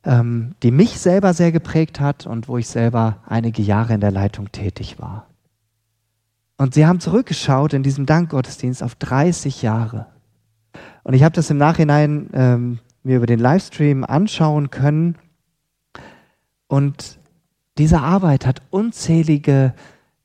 ähm, 0.10 0.56
die 0.63 0.72
mich 0.72 1.00
selber 1.00 1.36
sehr 1.36 1.52
geprägt 1.52 2.00
hat 2.00 2.26
und 2.26 2.48
wo 2.48 2.58
ich 2.58 2.67
selber 2.67 3.17
einige 3.28 3.62
Jahre 3.62 3.93
in 3.93 4.02
der 4.02 4.10
Leitung 4.10 4.52
tätig 4.52 4.98
war. 4.98 5.28
Und 6.58 6.74
sie 6.74 6.88
haben 6.88 7.00
zurückgeschaut 7.00 7.74
in 7.74 7.84
diesem 7.84 8.08
Dankgottesdienst 8.08 8.82
auf 8.82 8.95
30 8.95 9.62
Jahre. 9.62 10.08
Und 11.04 11.13
ich 11.13 11.24
habe 11.24 11.36
das 11.36 11.52
im 11.52 11.58
Nachhinein 11.58 12.30
ähm, 12.34 12.80
mir 13.04 13.17
über 13.17 13.28
den 13.28 13.39
Livestream 13.39 14.04
anschauen 14.04 14.72
können. 14.72 15.15
Und 16.67 17.19
diese 17.78 18.02
Arbeit 18.02 18.48
hat 18.48 18.63
unzählige 18.72 19.76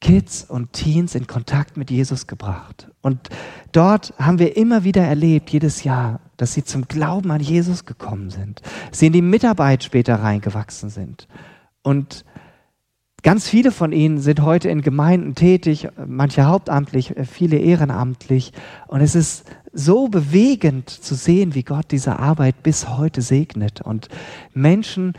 Kids 0.00 0.44
und 0.44 0.72
Teens 0.72 1.14
in 1.14 1.26
Kontakt 1.26 1.76
mit 1.76 1.90
Jesus 1.90 2.26
gebracht. 2.26 2.90
Und 3.02 3.28
dort 3.72 4.14
haben 4.18 4.38
wir 4.38 4.56
immer 4.56 4.82
wieder 4.82 5.02
erlebt, 5.02 5.50
jedes 5.50 5.84
Jahr, 5.84 6.20
dass 6.36 6.52
sie 6.52 6.64
zum 6.64 6.88
Glauben 6.88 7.30
an 7.30 7.40
Jesus 7.40 7.84
gekommen 7.84 8.30
sind, 8.30 8.62
sie 8.92 9.06
in 9.06 9.12
die 9.12 9.22
Mitarbeit 9.22 9.84
später 9.84 10.16
reingewachsen 10.16 10.90
sind. 10.90 11.28
Und 11.82 12.24
Ganz 13.24 13.48
viele 13.48 13.70
von 13.70 13.92
ihnen 13.92 14.20
sind 14.20 14.42
heute 14.42 14.68
in 14.68 14.82
Gemeinden 14.82 15.34
tätig, 15.34 15.88
manche 16.06 16.44
hauptamtlich, 16.44 17.14
viele 17.24 17.56
ehrenamtlich. 17.56 18.52
Und 18.86 19.00
es 19.00 19.14
ist 19.14 19.50
so 19.72 20.08
bewegend 20.08 20.90
zu 20.90 21.14
sehen, 21.14 21.54
wie 21.54 21.62
Gott 21.62 21.86
diese 21.90 22.18
Arbeit 22.18 22.62
bis 22.62 22.86
heute 22.90 23.22
segnet 23.22 23.80
und 23.80 24.08
Menschen 24.52 25.14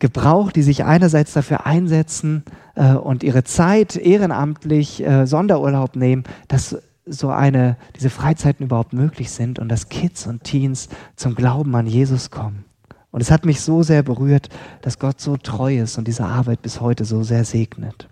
gebraucht, 0.00 0.54
die 0.54 0.62
sich 0.62 0.84
einerseits 0.84 1.32
dafür 1.32 1.64
einsetzen 1.64 2.44
äh, 2.74 2.92
und 2.92 3.22
ihre 3.22 3.42
Zeit 3.42 3.96
ehrenamtlich 3.96 5.02
äh, 5.02 5.26
Sonderurlaub 5.26 5.96
nehmen, 5.96 6.24
dass 6.46 6.76
so 7.06 7.30
eine, 7.30 7.76
diese 7.96 8.10
Freizeiten 8.10 8.66
überhaupt 8.66 8.92
möglich 8.92 9.30
sind 9.30 9.58
und 9.58 9.68
dass 9.68 9.88
Kids 9.88 10.26
und 10.26 10.44
Teens 10.44 10.88
zum 11.16 11.34
Glauben 11.34 11.74
an 11.74 11.86
Jesus 11.86 12.30
kommen. 12.30 12.64
Und 13.10 13.20
es 13.20 13.30
hat 13.30 13.44
mich 13.44 13.60
so 13.60 13.82
sehr 13.82 14.02
berührt, 14.02 14.48
dass 14.82 14.98
Gott 14.98 15.20
so 15.20 15.36
treu 15.36 15.78
ist 15.78 15.98
und 15.98 16.06
diese 16.06 16.24
Arbeit 16.24 16.62
bis 16.62 16.80
heute 16.80 17.04
so 17.04 17.22
sehr 17.22 17.44
segnet. 17.44 18.08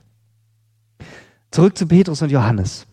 Zurück 1.51 1.79
zu 1.79 1.87
Petrus 1.87 2.21
und 2.21 2.31
Johannes, 2.31 2.87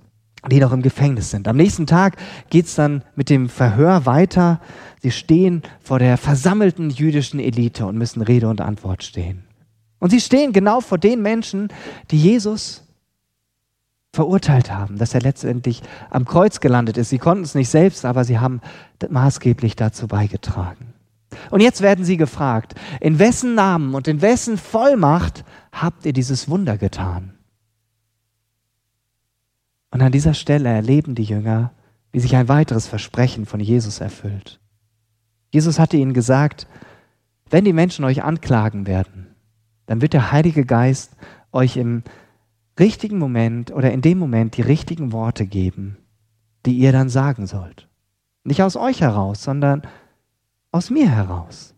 die 0.50 0.60
noch 0.60 0.72
im 0.72 0.84
Gefängnis 0.84 1.32
sind. 1.32 1.48
Am 1.48 1.58
nächsten 1.58 1.88
Tag 1.88 2.18
geht 2.50 2.68
es 2.68 2.76
dann 2.76 3.04
mit 3.16 3.30
dem 3.30 3.50
Verhör 3.50 4.06
weiter. 4.06 4.62
Sie 5.02 5.12
stehen 5.12 5.64
vor 5.82 6.00
der 6.00 6.18
versammelten 6.18 6.90
jüdischen 6.90 7.40
Elite 7.40 7.86
und 7.86 7.98
müssen 7.98 8.22
Rede 8.22 8.48
und 8.48 8.62
Antwort 8.62 9.04
stehen. 9.04 9.44
Und 10.00 10.12
sie 10.12 10.22
stehen 10.22 10.54
genau 10.54 10.82
vor 10.82 11.00
den 11.00 11.22
Menschen, 11.22 11.70
die 12.12 12.20
Jesus 12.20 12.85
verurteilt 14.16 14.72
haben, 14.72 14.98
dass 14.98 15.14
er 15.14 15.22
letztendlich 15.22 15.84
am 16.10 16.26
Kreuz 16.26 16.60
gelandet 16.60 16.98
ist. 16.98 17.10
Sie 17.10 17.20
konnten 17.20 17.44
es 17.44 17.54
nicht 17.54 17.70
selbst, 17.70 18.06
aber 18.06 18.24
sie 18.24 18.40
haben 18.40 18.62
maßgeblich 19.08 19.76
dazu 19.76 20.08
beigetragen. 20.08 20.94
Und 21.52 21.62
jetzt 21.62 21.82
werden 21.82 22.06
sie 22.06 22.18
gefragt, 22.18 22.76
in 23.02 23.20
wessen 23.20 23.56
Namen 23.56 23.94
und 23.94 24.08
in 24.08 24.22
wessen 24.22 24.58
Vollmacht 24.58 25.44
habt 25.72 26.06
ihr 26.06 26.14
dieses 26.14 26.50
Wunder 26.50 26.78
getan? 26.78 27.34
Und 29.92 30.02
an 30.02 30.12
dieser 30.12 30.34
Stelle 30.34 30.70
erleben 30.70 31.16
die 31.16 31.24
Jünger, 31.24 31.72
wie 32.12 32.20
sich 32.20 32.36
ein 32.36 32.48
weiteres 32.48 32.88
Versprechen 32.88 33.46
von 33.46 33.60
Jesus 33.60 34.00
erfüllt. 34.00 34.60
Jesus 35.54 35.80
hatte 35.80 35.98
ihnen 35.98 36.14
gesagt, 36.14 36.68
wenn 37.50 37.66
die 37.66 37.74
Menschen 37.74 38.06
euch 38.06 38.24
anklagen 38.24 38.88
werden, 38.88 39.28
dann 39.86 40.02
wird 40.02 40.14
der 40.14 40.32
Heilige 40.32 40.66
Geist 40.66 41.16
euch 41.52 41.78
im 41.78 42.04
richtigen 42.80 43.18
Moment 43.18 43.72
oder 43.72 43.92
in 43.92 44.02
dem 44.02 44.18
Moment 44.18 44.58
die 44.58 44.62
richtigen 44.62 45.12
Worte 45.12 45.46
geben, 45.46 45.98
die 46.66 46.78
ihr 46.78 46.92
dann 46.92 47.10
sagen 47.10 47.48
sollt. 47.48 47.88
Nicht 48.44 48.62
aus 48.62 48.76
euch 48.76 49.02
heraus, 49.02 49.44
sondern 49.44 49.84
aus 50.72 50.90
mir 50.90 51.10
heraus. 51.10 51.74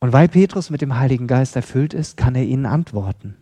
Und 0.00 0.12
weil 0.12 0.28
Petrus 0.28 0.70
mit 0.70 0.80
dem 0.80 0.96
Heiligen 0.96 1.26
Geist 1.26 1.56
erfüllt 1.56 1.94
ist, 1.94 2.16
kann 2.16 2.34
er 2.34 2.44
ihnen 2.44 2.66
antworten. 2.66 3.36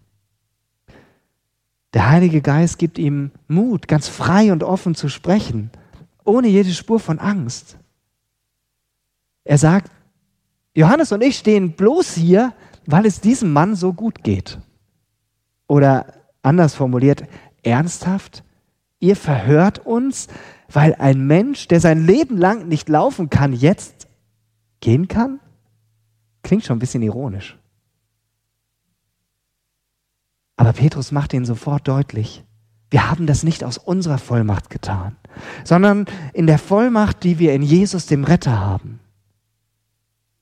Der 1.93 2.09
Heilige 2.09 2.41
Geist 2.41 2.79
gibt 2.79 2.99
ihm 2.99 3.33
Mut, 3.49 3.89
ganz 3.89 4.09
frei 4.09 4.53
und 4.53 4.63
offen 4.63 4.95
zu 4.95 5.09
sprechen, 5.09 5.71
ohne 6.25 6.49
jede 6.49 6.73
Spur 6.73 7.01
von 7.01 7.19
Angst. 7.19 7.79
Er 9.45 9.59
sagt, 9.59 9.91
Johannes 10.75 11.13
und 11.13 11.23
ich 11.23 11.37
stehen 11.37 11.73
bloß 11.73 12.15
hier, 12.15 12.55
weil 12.87 13.07
es 13.07 13.21
diesem 13.21 13.53
Mann 13.53 13.75
so 13.75 13.93
gut 13.93 14.23
geht. 14.23 14.59
Oder 15.67 16.07
anders 16.43 16.75
formuliert, 16.75 17.25
ernsthaft, 17.63 18.45
ihr 18.99 19.17
verhört 19.17 19.81
uns, 19.81 20.29
weil 20.71 20.95
ein 20.95 21.27
Mensch, 21.27 21.69
der 21.69 21.81
sein 21.81 22.07
Leben 22.07 22.37
lang 22.37 22.69
nicht 22.69 22.89
laufen 22.89 23.31
kann, 23.31 23.53
jetzt 23.53 24.09
gehen 24.81 25.09
kann? 25.09 25.41
Klingt 26.43 26.65
schon 26.65 26.77
ein 26.77 26.81
bisschen 26.81 27.03
ironisch. 27.03 27.59
Aber 30.57 30.73
Petrus 30.73 31.13
macht 31.13 31.33
ihnen 31.33 31.45
sofort 31.45 31.89
deutlich, 31.89 32.45
wir 32.91 33.11
haben 33.11 33.27
das 33.27 33.43
nicht 33.43 33.65
aus 33.65 33.79
unserer 33.79 34.19
Vollmacht 34.19 34.69
getan, 34.69 35.17
sondern 35.65 36.05
in 36.35 36.47
der 36.47 36.59
Vollmacht, 36.59 37.25
die 37.25 37.39
wir 37.39 37.55
in 37.55 37.63
Jesus, 37.63 38.07
dem 38.07 38.25
Retter, 38.25 38.61
haben. 38.61 39.01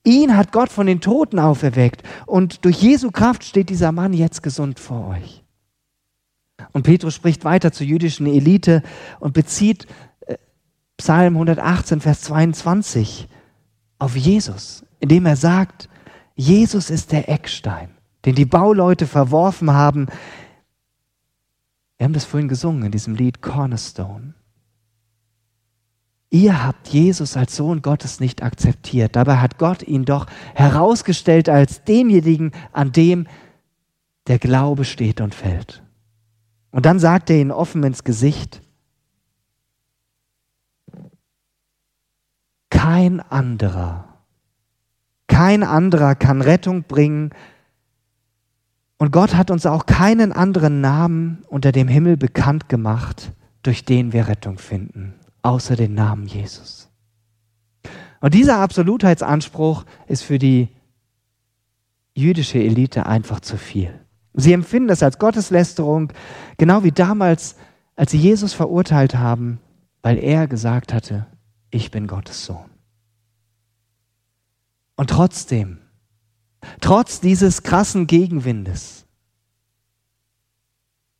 Ihn 0.03 0.35
hat 0.35 0.51
Gott 0.51 0.69
von 0.69 0.87
den 0.87 0.99
Toten 0.99 1.37
auferweckt 1.37 2.03
und 2.25 2.65
durch 2.65 2.81
Jesu 2.81 3.11
Kraft 3.11 3.43
steht 3.43 3.69
dieser 3.69 3.91
Mann 3.91 4.13
jetzt 4.13 4.41
gesund 4.41 4.79
vor 4.79 5.09
euch. 5.09 5.43
Und 6.71 6.83
Petrus 6.83 7.15
spricht 7.15 7.43
weiter 7.45 7.71
zur 7.71 7.85
jüdischen 7.87 8.27
Elite 8.27 8.83
und 9.19 9.33
bezieht 9.33 9.87
Psalm 10.97 11.35
118, 11.35 12.01
Vers 12.01 12.21
22 12.21 13.27
auf 13.97 14.15
Jesus, 14.15 14.85
indem 14.99 15.25
er 15.25 15.35
sagt, 15.35 15.89
Jesus 16.35 16.89
ist 16.89 17.11
der 17.11 17.29
Eckstein, 17.29 17.89
den 18.25 18.35
die 18.35 18.45
Bauleute 18.45 19.07
verworfen 19.07 19.71
haben. 19.71 20.07
Wir 21.97 22.05
haben 22.05 22.13
das 22.13 22.25
vorhin 22.25 22.47
gesungen 22.47 22.83
in 22.83 22.91
diesem 22.91 23.15
Lied 23.15 23.41
Cornerstone. 23.41 24.33
Ihr 26.33 26.63
habt 26.63 26.87
Jesus 26.87 27.35
als 27.35 27.57
Sohn 27.57 27.81
Gottes 27.81 28.21
nicht 28.21 28.41
akzeptiert. 28.41 29.17
Dabei 29.17 29.37
hat 29.37 29.57
Gott 29.57 29.83
ihn 29.83 30.05
doch 30.05 30.27
herausgestellt 30.55 31.49
als 31.49 31.83
denjenigen, 31.83 32.51
an 32.71 32.93
dem 32.93 33.27
der 34.27 34.39
Glaube 34.39 34.85
steht 34.85 35.19
und 35.19 35.35
fällt. 35.35 35.83
Und 36.71 36.85
dann 36.85 36.99
sagt 36.99 37.29
er 37.29 37.35
ihn 37.35 37.51
offen 37.51 37.83
ins 37.83 38.05
Gesicht, 38.05 38.61
kein 42.69 43.19
anderer, 43.19 44.07
kein 45.27 45.63
anderer 45.63 46.15
kann 46.15 46.41
Rettung 46.41 46.83
bringen. 46.83 47.31
Und 48.97 49.11
Gott 49.11 49.35
hat 49.35 49.51
uns 49.51 49.65
auch 49.65 49.85
keinen 49.85 50.31
anderen 50.31 50.79
Namen 50.79 51.43
unter 51.49 51.73
dem 51.73 51.89
Himmel 51.89 52.15
bekannt 52.15 52.69
gemacht, 52.69 53.33
durch 53.63 53.83
den 53.83 54.13
wir 54.13 54.29
Rettung 54.29 54.57
finden, 54.57 55.15
außer 55.41 55.75
den 55.75 55.93
Namen 55.93 56.27
Jesus. 56.27 56.89
Und 58.19 58.33
dieser 58.33 58.59
Absolutheitsanspruch 58.59 59.85
ist 60.07 60.23
für 60.23 60.37
die 60.37 60.69
jüdische 62.13 62.59
Elite 62.59 63.05
einfach 63.05 63.39
zu 63.39 63.57
viel. 63.57 63.99
Sie 64.33 64.53
empfinden 64.53 64.87
das 64.87 65.03
als 65.03 65.17
Gotteslästerung, 65.19 66.13
genau 66.57 66.83
wie 66.83 66.91
damals, 66.91 67.55
als 67.95 68.11
sie 68.11 68.17
Jesus 68.17 68.53
verurteilt 68.53 69.15
haben, 69.15 69.59
weil 70.01 70.17
er 70.17 70.47
gesagt 70.47 70.93
hatte, 70.93 71.27
ich 71.69 71.91
bin 71.91 72.07
Gottes 72.07 72.45
Sohn. 72.45 72.69
Und 74.95 75.09
trotzdem, 75.09 75.79
trotz 76.79 77.19
dieses 77.19 77.63
krassen 77.63 78.07
Gegenwindes, 78.07 79.05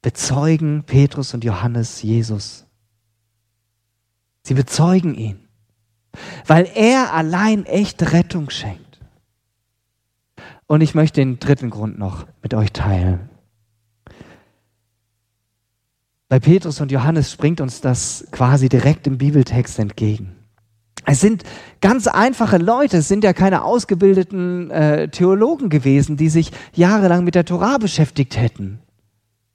bezeugen 0.02 0.84
Petrus 0.84 1.34
und 1.34 1.44
Johannes 1.44 2.02
Jesus. 2.02 2.66
Sie 4.44 4.54
bezeugen 4.54 5.16
ihn, 5.16 5.48
weil 6.48 6.70
er 6.74 7.14
allein 7.14 7.66
echt 7.66 8.14
Rettung 8.14 8.50
schenkt. 8.50 9.00
Und 10.68 10.82
ich 10.82 10.96
möchte 10.96 11.22
den 11.22 11.40
dritten 11.40 11.70
Grund 11.70 12.00
noch 12.00 12.26
mit 12.42 12.54
euch 12.54 12.72
teilen. 12.72 13.30
Bei 16.30 16.40
Petrus 16.40 16.80
und 16.80 16.92
Johannes 16.94 17.30
springt 17.30 17.60
uns 17.60 17.82
das 17.82 18.26
quasi 18.32 18.70
direkt 18.70 19.06
im 19.06 19.18
Bibeltext 19.18 19.78
entgegen. 19.80 20.38
Es 21.06 21.20
sind 21.20 21.44
ganz 21.82 22.08
einfache 22.08 22.58
Leute, 22.58 22.98
es 22.98 23.10
sind 23.10 23.24
ja 23.24 23.34
keine 23.34 23.64
ausgebildeten 23.64 24.72
äh, 24.72 25.10
Theologen 25.10 25.70
gewesen, 25.70 26.16
die 26.16 26.30
sich 26.30 26.52
jahrelang 26.74 27.26
mit 27.26 27.36
der 27.36 27.44
Torah 27.44 27.78
beschäftigt 27.80 28.38
hätten, 28.38 28.80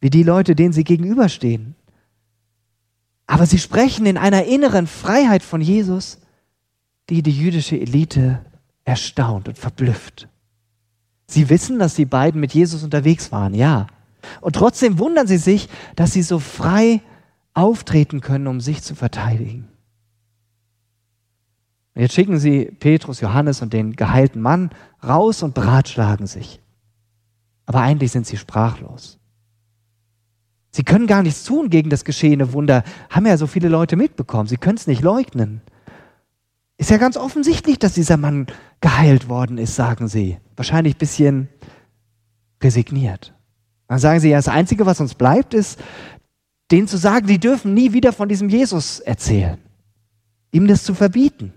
wie 0.01 0.11
die 0.11 0.23
Leute, 0.23 0.55
denen 0.55 0.75
sie 0.75 0.85
gegenüberstehen. 0.85 1.77
Aber 3.27 3.47
sie 3.47 3.59
sprechen 3.59 4.07
in 4.07 4.19
einer 4.19 4.45
inneren 4.45 4.87
Freiheit 4.87 5.43
von 5.43 5.61
Jesus, 5.61 6.19
die 7.11 7.23
die 7.23 7.33
jüdische 7.33 7.79
Elite 7.79 8.45
erstaunt 8.85 9.49
und 9.49 9.59
verblüfft. 9.59 10.29
Sie 11.27 11.49
wissen, 11.49 11.79
dass 11.79 11.95
die 11.95 12.05
beiden 12.05 12.41
mit 12.41 12.55
Jesus 12.55 12.85
unterwegs 12.85 13.33
waren, 13.33 13.55
ja. 13.55 13.89
Und 14.41 14.55
trotzdem 14.55 14.99
wundern 14.99 15.27
sie 15.27 15.39
sich, 15.39 15.69
dass 15.97 16.13
sie 16.13 16.23
so 16.23 16.39
frei 16.39 17.01
auftreten 17.53 18.21
können, 18.21 18.47
um 18.47 18.61
sich 18.61 18.83
zu 18.83 18.95
verteidigen. 18.95 19.69
Und 21.95 22.03
jetzt 22.03 22.15
schicken 22.15 22.39
sie 22.39 22.67
Petrus, 22.67 23.21
Johannes 23.21 23.63
und 23.63 23.73
den 23.73 23.97
geheilten 23.97 24.43
Mann 24.43 24.71
raus 25.03 25.43
und 25.43 25.55
beratschlagen 25.55 26.27
sich. 26.27 26.61
Aber 27.65 27.81
eigentlich 27.81 28.13
sind 28.13 28.27
sie 28.27 28.37
sprachlos. 28.37 29.19
Sie 30.77 30.85
können 30.85 31.07
gar 31.07 31.23
nichts 31.23 31.45
tun 31.45 31.71
gegen 31.71 31.89
das 31.89 32.05
geschehene 32.05 32.53
Wunder, 32.53 32.85
haben 33.09 33.25
ja 33.25 33.39
so 33.39 33.47
viele 33.47 33.71
Leute 33.71 33.97
mitbekommen. 33.97 34.47
Sie 34.47 34.59
können 34.59 34.77
es 34.77 34.87
nicht 34.87 35.01
leugnen. 35.01 35.63
Ist 36.77 36.91
ja 36.91 36.99
ganz 36.99 37.17
offensichtlich, 37.17 37.79
dass 37.79 37.95
dieser 37.95 38.19
Mann 38.19 38.47
geheilt 38.83 39.31
worden 39.31 39.57
ist, 39.57 39.75
sagen 39.75 40.07
sie. 40.07 40.37
Wahrscheinlich 40.55 40.97
ein 40.97 40.99
bisschen 40.99 41.49
resigniert. 42.63 43.33
Dann 43.89 43.99
sagen 43.99 44.21
sie, 44.21 44.29
ja, 44.29 44.37
das 44.37 44.49
Einzige, 44.49 44.85
was 44.85 45.01
uns 45.01 45.15
bleibt, 45.15 45.55
ist, 45.55 45.83
denen 46.71 46.89
zu 46.89 46.99
sagen, 46.99 47.27
die 47.27 47.39
dürfen 47.39 47.73
nie 47.73 47.95
wieder 47.95 48.13
von 48.13 48.29
diesem 48.29 48.51
Jesus 48.51 49.01
erzählen. 49.01 49.57
Ihm 50.53 50.67
das 50.67 50.85
zu 50.85 50.93
verbieten. 50.93 51.55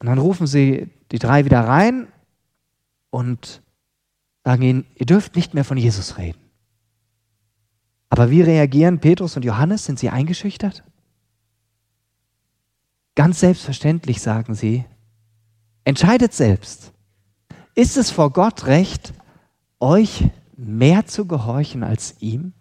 Und 0.00 0.08
dann 0.08 0.18
rufen 0.18 0.48
sie 0.48 0.90
die 1.12 1.20
drei 1.20 1.44
wieder 1.44 1.60
rein 1.60 2.08
und 3.10 3.62
sagen 4.44 4.62
ihnen, 4.62 4.86
ihr 4.94 5.06
dürft 5.06 5.36
nicht 5.36 5.54
mehr 5.54 5.64
von 5.64 5.78
Jesus 5.78 6.18
reden. 6.18 6.38
Aber 8.10 8.30
wie 8.30 8.42
reagieren 8.42 9.00
Petrus 9.00 9.36
und 9.36 9.44
Johannes? 9.44 9.86
Sind 9.86 9.98
sie 9.98 10.10
eingeschüchtert? 10.10 10.84
Ganz 13.16 13.40
selbstverständlich 13.40 14.20
sagen 14.20 14.54
sie, 14.54 14.84
entscheidet 15.84 16.32
selbst. 16.32 16.92
Ist 17.74 17.96
es 17.96 18.10
vor 18.10 18.30
Gott 18.30 18.66
recht, 18.66 19.14
euch 19.80 20.30
mehr 20.56 21.06
zu 21.06 21.26
gehorchen 21.26 21.82
als 21.82 22.16
ihm? 22.20 22.52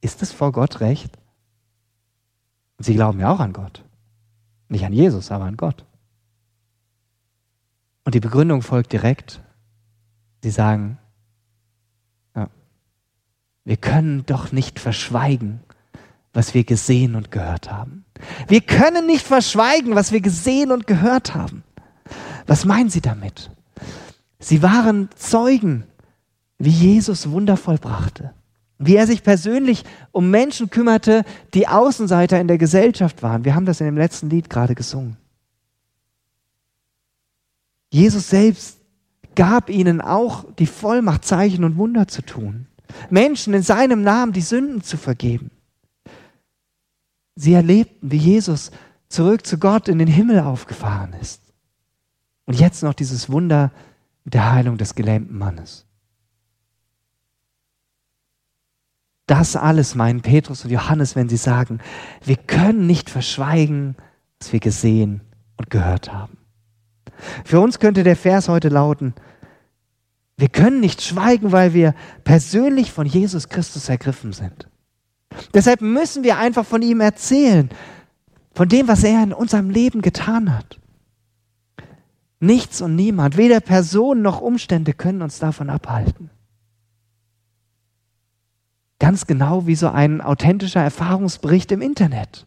Ist 0.00 0.22
es 0.22 0.32
vor 0.32 0.52
Gott 0.52 0.80
recht? 0.80 1.18
Und 2.78 2.84
sie 2.84 2.94
glauben 2.94 3.20
ja 3.20 3.32
auch 3.32 3.40
an 3.40 3.52
Gott. 3.52 3.84
Nicht 4.68 4.84
an 4.84 4.92
Jesus, 4.92 5.30
aber 5.30 5.44
an 5.44 5.56
Gott. 5.56 5.84
Und 8.04 8.14
die 8.14 8.20
Begründung 8.20 8.62
folgt 8.62 8.92
direkt. 8.92 9.42
Sie 10.42 10.50
sagen, 10.50 10.98
ja, 12.34 12.48
wir 13.64 13.76
können 13.76 14.26
doch 14.26 14.52
nicht 14.52 14.80
verschweigen, 14.80 15.60
was 16.32 16.54
wir 16.54 16.64
gesehen 16.64 17.14
und 17.14 17.30
gehört 17.30 17.70
haben. 17.70 18.04
Wir 18.48 18.60
können 18.60 19.06
nicht 19.06 19.26
verschweigen, 19.26 19.94
was 19.94 20.12
wir 20.12 20.20
gesehen 20.20 20.72
und 20.72 20.86
gehört 20.86 21.34
haben. 21.34 21.62
Was 22.46 22.64
meinen 22.64 22.90
Sie 22.90 23.00
damit? 23.00 23.50
Sie 24.38 24.62
waren 24.62 25.08
Zeugen, 25.14 25.84
wie 26.58 26.70
Jesus 26.70 27.30
wundervoll 27.30 27.78
brachte, 27.78 28.32
wie 28.78 28.96
er 28.96 29.06
sich 29.06 29.22
persönlich 29.22 29.84
um 30.10 30.30
Menschen 30.30 30.70
kümmerte, 30.70 31.24
die 31.54 31.68
Außenseiter 31.68 32.40
in 32.40 32.48
der 32.48 32.58
Gesellschaft 32.58 33.22
waren. 33.22 33.44
Wir 33.44 33.54
haben 33.54 33.66
das 33.66 33.80
in 33.80 33.86
dem 33.86 33.96
letzten 33.96 34.30
Lied 34.30 34.50
gerade 34.50 34.74
gesungen. 34.74 35.16
Jesus 37.90 38.30
selbst 38.30 38.81
gab 39.34 39.70
ihnen 39.70 40.00
auch 40.00 40.44
die 40.58 40.66
Vollmacht, 40.66 41.24
Zeichen 41.24 41.64
und 41.64 41.76
Wunder 41.76 42.08
zu 42.08 42.22
tun. 42.22 42.66
Menschen 43.10 43.54
in 43.54 43.62
seinem 43.62 44.02
Namen 44.02 44.32
die 44.32 44.40
Sünden 44.40 44.82
zu 44.82 44.96
vergeben. 44.96 45.50
Sie 47.34 47.54
erlebten, 47.54 48.10
wie 48.10 48.18
Jesus 48.18 48.70
zurück 49.08 49.46
zu 49.46 49.58
Gott 49.58 49.88
in 49.88 49.98
den 49.98 50.08
Himmel 50.08 50.40
aufgefahren 50.40 51.14
ist. 51.20 51.40
Und 52.44 52.58
jetzt 52.58 52.82
noch 52.82 52.94
dieses 52.94 53.30
Wunder 53.30 53.72
mit 54.24 54.34
der 54.34 54.52
Heilung 54.52 54.76
des 54.76 54.94
gelähmten 54.94 55.38
Mannes. 55.38 55.86
Das 59.26 59.56
alles 59.56 59.94
meinen 59.94 60.20
Petrus 60.20 60.64
und 60.64 60.70
Johannes, 60.70 61.16
wenn 61.16 61.28
sie 61.28 61.36
sagen, 61.36 61.78
wir 62.24 62.36
können 62.36 62.86
nicht 62.86 63.08
verschweigen, 63.08 63.96
was 64.38 64.52
wir 64.52 64.60
gesehen 64.60 65.22
und 65.56 65.70
gehört 65.70 66.12
haben. 66.12 66.41
Für 67.44 67.60
uns 67.60 67.78
könnte 67.78 68.02
der 68.02 68.16
Vers 68.16 68.48
heute 68.48 68.68
lauten, 68.68 69.14
wir 70.36 70.48
können 70.48 70.80
nicht 70.80 71.02
schweigen, 71.02 71.52
weil 71.52 71.74
wir 71.74 71.94
persönlich 72.24 72.90
von 72.90 73.06
Jesus 73.06 73.48
Christus 73.48 73.88
ergriffen 73.88 74.32
sind. 74.32 74.68
Deshalb 75.54 75.80
müssen 75.80 76.24
wir 76.24 76.38
einfach 76.38 76.66
von 76.66 76.82
ihm 76.82 77.00
erzählen, 77.00 77.70
von 78.54 78.68
dem, 78.68 78.88
was 78.88 79.04
er 79.04 79.22
in 79.22 79.32
unserem 79.32 79.70
Leben 79.70 80.02
getan 80.02 80.56
hat. 80.56 80.78
Nichts 82.40 82.80
und 82.80 82.96
niemand, 82.96 83.36
weder 83.36 83.60
Person 83.60 84.20
noch 84.20 84.40
Umstände 84.40 84.92
können 84.94 85.22
uns 85.22 85.38
davon 85.38 85.70
abhalten. 85.70 86.30
Ganz 88.98 89.26
genau 89.26 89.66
wie 89.66 89.76
so 89.76 89.88
ein 89.88 90.20
authentischer 90.20 90.82
Erfahrungsbericht 90.82 91.70
im 91.72 91.82
Internet, 91.82 92.46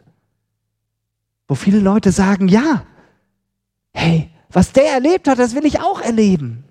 wo 1.48 1.56
viele 1.56 1.80
Leute 1.80 2.12
sagen, 2.12 2.48
ja, 2.48 2.84
hey, 3.94 4.30
was 4.50 4.72
der 4.72 4.92
erlebt 4.92 5.28
hat, 5.28 5.40
das 5.40 5.56
will 5.56 5.66
ich 5.66 5.80
auch 5.80 6.02
erleben. 6.02 6.64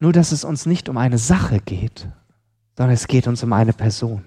Nur 0.00 0.12
dass 0.12 0.32
es 0.32 0.44
uns 0.44 0.66
nicht 0.66 0.88
um 0.88 0.98
eine 0.98 1.18
Sache 1.18 1.60
geht, 1.60 2.08
sondern 2.76 2.94
es 2.94 3.06
geht 3.06 3.28
uns 3.28 3.42
um 3.42 3.52
eine 3.52 3.72
Person. 3.72 4.24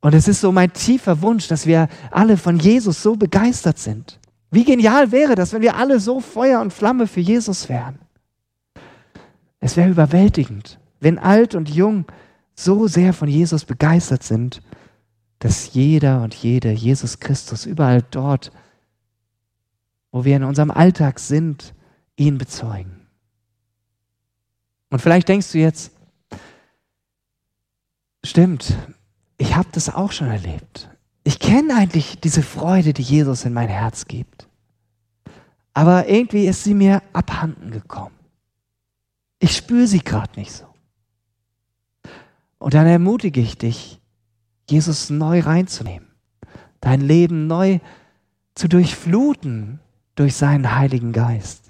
Und 0.00 0.14
es 0.14 0.28
ist 0.28 0.40
so 0.40 0.52
mein 0.52 0.72
tiefer 0.72 1.22
Wunsch, 1.22 1.48
dass 1.48 1.66
wir 1.66 1.88
alle 2.10 2.36
von 2.36 2.58
Jesus 2.58 3.02
so 3.02 3.16
begeistert 3.16 3.78
sind. 3.78 4.20
Wie 4.50 4.64
genial 4.64 5.12
wäre 5.12 5.34
das, 5.34 5.52
wenn 5.52 5.62
wir 5.62 5.76
alle 5.76 5.98
so 5.98 6.20
Feuer 6.20 6.60
und 6.60 6.72
Flamme 6.72 7.06
für 7.06 7.20
Jesus 7.20 7.68
wären. 7.68 7.98
Es 9.60 9.76
wäre 9.76 9.88
überwältigend, 9.88 10.78
wenn 11.00 11.18
alt 11.18 11.54
und 11.54 11.70
jung 11.70 12.04
so 12.54 12.86
sehr 12.86 13.12
von 13.12 13.28
Jesus 13.28 13.64
begeistert 13.64 14.22
sind, 14.22 14.62
dass 15.38 15.74
jeder 15.74 16.22
und 16.22 16.34
jede 16.34 16.70
Jesus 16.70 17.18
Christus 17.18 17.66
überall 17.66 18.02
dort, 18.10 18.52
wo 20.14 20.24
wir 20.24 20.36
in 20.36 20.44
unserem 20.44 20.70
Alltag 20.70 21.18
sind, 21.18 21.74
ihn 22.14 22.38
bezeugen. 22.38 23.08
Und 24.88 25.00
vielleicht 25.00 25.28
denkst 25.28 25.50
du 25.50 25.58
jetzt, 25.58 25.90
stimmt, 28.22 28.78
ich 29.38 29.56
habe 29.56 29.68
das 29.72 29.92
auch 29.92 30.12
schon 30.12 30.28
erlebt. 30.28 30.88
Ich 31.24 31.40
kenne 31.40 31.74
eigentlich 31.74 32.20
diese 32.20 32.44
Freude, 32.44 32.92
die 32.92 33.02
Jesus 33.02 33.44
in 33.44 33.52
mein 33.52 33.68
Herz 33.68 34.06
gibt. 34.06 34.48
Aber 35.72 36.08
irgendwie 36.08 36.46
ist 36.46 36.62
sie 36.62 36.74
mir 36.74 37.02
abhanden 37.12 37.72
gekommen. 37.72 38.14
Ich 39.40 39.56
spüre 39.56 39.88
sie 39.88 39.98
gerade 39.98 40.38
nicht 40.38 40.52
so. 40.52 40.66
Und 42.58 42.74
dann 42.74 42.86
ermutige 42.86 43.40
ich 43.40 43.58
dich, 43.58 44.00
Jesus 44.70 45.10
neu 45.10 45.40
reinzunehmen, 45.40 46.06
dein 46.78 47.00
Leben 47.00 47.48
neu 47.48 47.80
zu 48.54 48.68
durchfluten 48.68 49.80
durch 50.14 50.36
seinen 50.36 50.76
Heiligen 50.76 51.12
Geist. 51.12 51.64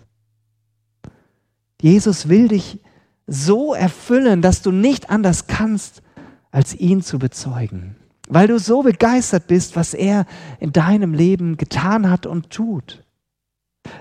Jesus 1.81 2.29
will 2.29 2.49
dich 2.49 2.81
so 3.27 3.75
erfüllen, 3.75 4.43
dass 4.43 4.63
du 4.63 4.71
nicht 4.71 5.11
anders 5.11 5.47
kannst, 5.47 6.03
als 6.51 6.75
ihn 6.75 7.03
zu 7.03 7.19
bezeugen, 7.19 7.97
weil 8.29 8.47
du 8.47 8.59
so 8.59 8.83
begeistert 8.83 9.47
bist, 9.47 9.77
was 9.77 9.93
er 9.93 10.27
in 10.61 10.73
deinem 10.73 11.15
Leben 11.15 11.57
getan 11.57 12.11
hat 12.11 12.27
und 12.27 12.51
tut. 12.51 13.05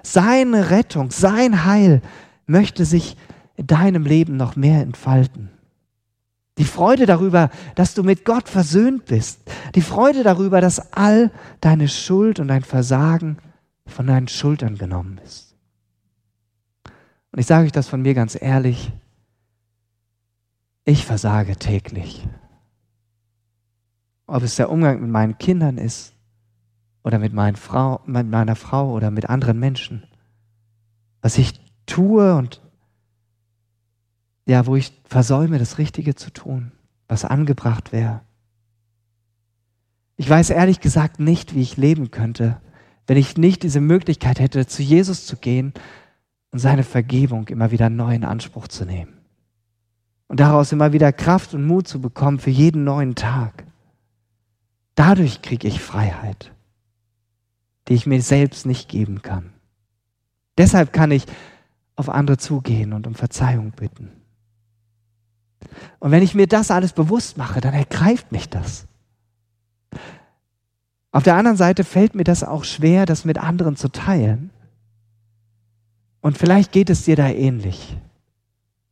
Seine 0.02 0.70
Rettung, 0.70 1.12
sein 1.12 1.66
Heil 1.66 2.02
möchte 2.46 2.86
sich 2.86 3.18
in 3.56 3.68
deinem 3.68 4.06
Leben 4.06 4.38
noch 4.38 4.56
mehr 4.56 4.82
entfalten. 4.82 5.50
Die 6.58 6.66
Freude 6.66 7.06
darüber, 7.06 7.50
dass 7.76 7.96
du 7.96 8.04
mit 8.04 8.26
Gott 8.26 8.48
versöhnt 8.48 9.06
bist. 9.06 9.40
Die 9.74 9.82
Freude 9.82 10.24
darüber, 10.24 10.62
dass 10.62 10.94
all 10.94 11.32
deine 11.62 11.88
Schuld 11.88 12.40
und 12.40 12.50
dein 12.50 12.64
Versagen 12.64 13.38
von 13.86 14.08
deinen 14.08 14.28
Schultern 14.28 14.78
genommen 14.78 15.20
ist. 15.20 15.56
Und 17.32 17.40
ich 17.40 17.46
sage 17.46 17.66
euch 17.66 17.72
das 17.72 17.88
von 17.88 18.02
mir 18.02 18.14
ganz 18.14 18.40
ehrlich, 18.40 18.92
ich 20.86 21.06
versage 21.06 21.56
täglich. 21.56 22.28
Ob 24.28 24.44
es 24.44 24.56
der 24.56 24.70
Umgang 24.70 25.02
mit 25.02 25.10
meinen 25.10 25.38
Kindern 25.38 25.78
ist 25.78 26.14
oder 27.04 27.20
mit, 27.20 27.34
Frau, 27.58 28.02
mit 28.06 28.28
meiner 28.28 28.56
Frau 28.56 28.92
oder 28.92 29.12
mit 29.12 29.30
anderen 29.30 29.60
Menschen. 29.60 30.04
Was 31.22 31.38
ich 31.38 31.60
tue 31.86 32.36
und 32.36 32.62
ja, 34.46 34.66
wo 34.66 34.76
ich 34.76 35.02
versäume, 35.06 35.58
das 35.58 35.78
Richtige 35.78 36.16
zu 36.16 36.32
tun, 36.32 36.72
was 37.08 37.26
angebracht 37.26 37.92
wäre. 37.92 38.22
Ich 40.18 40.30
weiß 40.30 40.50
ehrlich 40.50 40.80
gesagt 40.82 41.20
nicht, 41.20 41.56
wie 41.56 41.62
ich 41.62 41.78
leben 41.78 42.12
könnte, 42.12 42.62
wenn 43.08 43.18
ich 43.18 43.38
nicht 43.38 43.64
diese 43.64 43.82
Möglichkeit 43.82 44.40
hätte, 44.40 44.66
zu 44.66 44.82
Jesus 44.82 45.26
zu 45.26 45.38
gehen 45.38 45.74
und 46.52 46.60
seine 46.60 46.84
Vergebung 46.84 47.48
immer 47.48 47.72
wieder 47.72 47.90
neu 47.90 48.16
in 48.16 48.24
Anspruch 48.24 48.68
zu 48.68 48.86
nehmen. 48.86 49.18
Und 50.28 50.40
daraus 50.40 50.72
immer 50.72 50.94
wieder 50.94 51.12
Kraft 51.12 51.54
und 51.54 51.66
Mut 51.66 51.88
zu 51.88 52.02
bekommen 52.02 52.40
für 52.40 52.50
jeden 52.50 52.84
neuen 52.84 53.16
Tag. 53.16 53.66
Dadurch 54.96 55.42
kriege 55.42 55.68
ich 55.68 55.82
Freiheit, 55.82 56.52
die 57.88 57.94
ich 57.94 58.06
mir 58.06 58.22
selbst 58.22 58.66
nicht 58.66 58.88
geben 58.88 59.22
kann. 59.22 59.52
Deshalb 60.58 60.94
kann 60.94 61.12
ich 61.12 61.26
auf 61.96 62.10
andere 62.10 62.38
zugehen 62.38 62.94
und 62.94 63.08
um 63.08 63.16
Verzeihung 63.16 63.72
bitten. 63.72 64.12
Und 66.00 66.12
wenn 66.12 66.24
ich 66.24 66.36
mir 66.36 66.48
das 66.48 66.72
alles 66.72 66.94
bewusst 66.94 67.38
mache, 67.38 67.62
dann 67.62 67.74
ergreift 67.74 68.32
mich 68.32 68.50
das. 68.50 68.88
Auf 71.14 71.22
der 71.22 71.36
anderen 71.36 71.58
Seite 71.58 71.84
fällt 71.84 72.16
mir 72.16 72.24
das 72.24 72.44
auch 72.44 72.64
schwer, 72.64 73.06
das 73.06 73.24
mit 73.24 73.38
anderen 73.38 73.76
zu 73.76 73.88
teilen. 73.88 74.50
Und 76.22 76.40
vielleicht 76.40 76.72
geht 76.72 76.90
es 76.90 77.06
dir 77.06 77.16
da 77.16 77.30
ähnlich, 77.30 77.96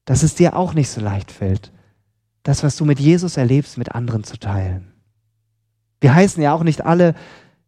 dass 0.06 0.22
es 0.22 0.36
dir 0.36 0.56
auch 0.56 0.76
nicht 0.76 0.90
so 0.90 1.02
leicht 1.02 1.32
fällt, 1.32 1.72
das, 2.44 2.62
was 2.62 2.76
du 2.76 2.86
mit 2.86 3.00
Jesus 3.00 3.38
erlebst, 3.38 3.80
mit 3.80 3.96
anderen 3.96 4.24
zu 4.24 4.38
teilen. 4.38 4.92
Wir 6.00 6.14
heißen 6.14 6.42
ja 6.44 6.54
auch 6.54 6.64
nicht 6.64 6.86
alle 6.86 7.16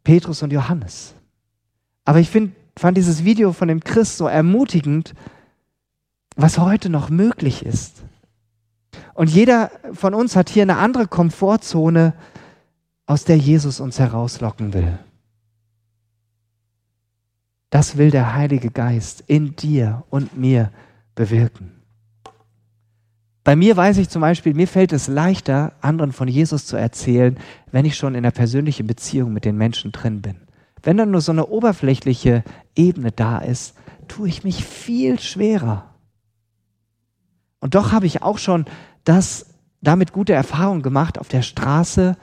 Petrus 0.04 0.44
und 0.44 0.54
Johannes. 0.54 1.16
Aber 2.06 2.20
ich 2.20 2.30
find, 2.30 2.54
fand 2.78 2.96
dieses 2.96 3.24
Video 3.24 3.54
von 3.54 3.68
dem 3.68 3.84
Christ 3.84 4.18
so 4.18 4.28
ermutigend, 4.28 5.16
was 6.36 6.60
heute 6.60 6.90
noch 6.90 7.10
möglich 7.10 7.66
ist. 7.66 8.04
Und 9.16 9.32
jeder 9.32 9.72
von 9.94 10.14
uns 10.14 10.36
hat 10.36 10.50
hier 10.50 10.64
eine 10.64 10.78
andere 10.78 11.08
Komfortzone, 11.08 12.14
aus 13.06 13.26
der 13.26 13.38
Jesus 13.38 13.80
uns 13.80 14.00
herauslocken 14.00 14.74
will. 14.74 15.00
Das 17.70 17.98
will 17.98 18.12
der 18.12 18.36
Heilige 18.36 18.70
Geist 18.70 19.24
in 19.28 19.56
dir 19.56 20.04
und 20.10 20.38
mir 20.38 20.72
bewirken. 21.16 21.72
Bei 23.44 23.56
mir 23.56 23.76
weiß 23.76 23.98
ich 23.98 24.10
zum 24.10 24.22
Beispiel, 24.22 24.54
mir 24.54 24.68
fällt 24.68 24.94
es 24.94 25.08
leichter, 25.08 25.74
anderen 25.82 26.14
von 26.14 26.28
Jesus 26.28 26.66
zu 26.66 26.78
erzählen, 26.78 27.38
wenn 27.72 27.86
ich 27.86 27.98
schon 27.98 28.14
in 28.14 28.20
einer 28.20 28.32
persönlichen 28.32 28.88
Beziehung 28.88 29.34
mit 29.34 29.44
den 29.44 29.58
Menschen 29.58 29.92
drin 29.92 30.22
bin. 30.22 30.36
Wenn 30.82 30.98
dann 30.98 31.12
nur 31.12 31.22
so 31.22 31.32
eine 31.32 31.48
oberflächliche 31.48 32.44
Ebene 32.76 33.12
da 33.12 33.40
ist, 33.40 33.76
tue 34.08 34.30
ich 34.30 34.44
mich 34.44 34.64
viel 34.64 35.20
schwerer. 35.20 35.90
Und 37.60 37.76
doch 37.76 37.92
habe 37.92 38.06
ich 38.06 38.22
auch 38.22 38.38
schon 38.38 38.66
das 39.04 39.48
damit 39.82 40.14
gute 40.14 40.34
Erfahrungen 40.34 40.82
gemacht, 40.82 41.20
auf 41.20 41.28
der 41.28 41.42
Straße 41.42 42.18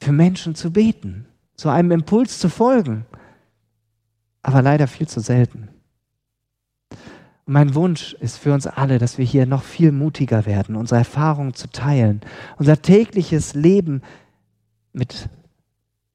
für 0.00 0.12
Menschen 0.12 0.54
zu 0.54 0.72
beten, 0.72 1.26
zu 1.56 1.68
einem 1.68 1.90
Impuls 1.90 2.38
zu 2.38 2.48
folgen. 2.48 3.06
Aber 4.42 4.62
leider 4.62 4.86
viel 4.86 5.08
zu 5.08 5.20
selten. 5.20 5.68
Mein 7.46 7.74
Wunsch 7.74 8.14
ist 8.14 8.38
für 8.38 8.52
uns 8.54 8.66
alle, 8.66 8.98
dass 8.98 9.18
wir 9.18 9.24
hier 9.24 9.46
noch 9.46 9.62
viel 9.62 9.92
mutiger 9.92 10.46
werden, 10.46 10.76
unsere 10.76 10.98
Erfahrungen 10.98 11.54
zu 11.54 11.70
teilen, 11.70 12.20
unser 12.56 12.80
tägliches 12.80 13.54
Leben 13.54 14.02
mit, 14.92 15.28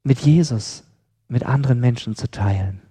mit 0.04 0.20
Jesus, 0.20 0.84
mit 1.28 1.46
anderen 1.46 1.80
Menschen 1.80 2.16
zu 2.16 2.30
teilen. 2.30 2.82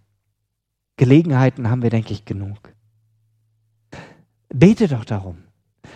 Gelegenheiten 0.96 1.68
haben 1.68 1.82
wir, 1.82 1.90
denke 1.90 2.12
ich, 2.12 2.24
genug. 2.24 2.58
Bete 4.48 4.88
doch 4.88 5.04
darum 5.04 5.38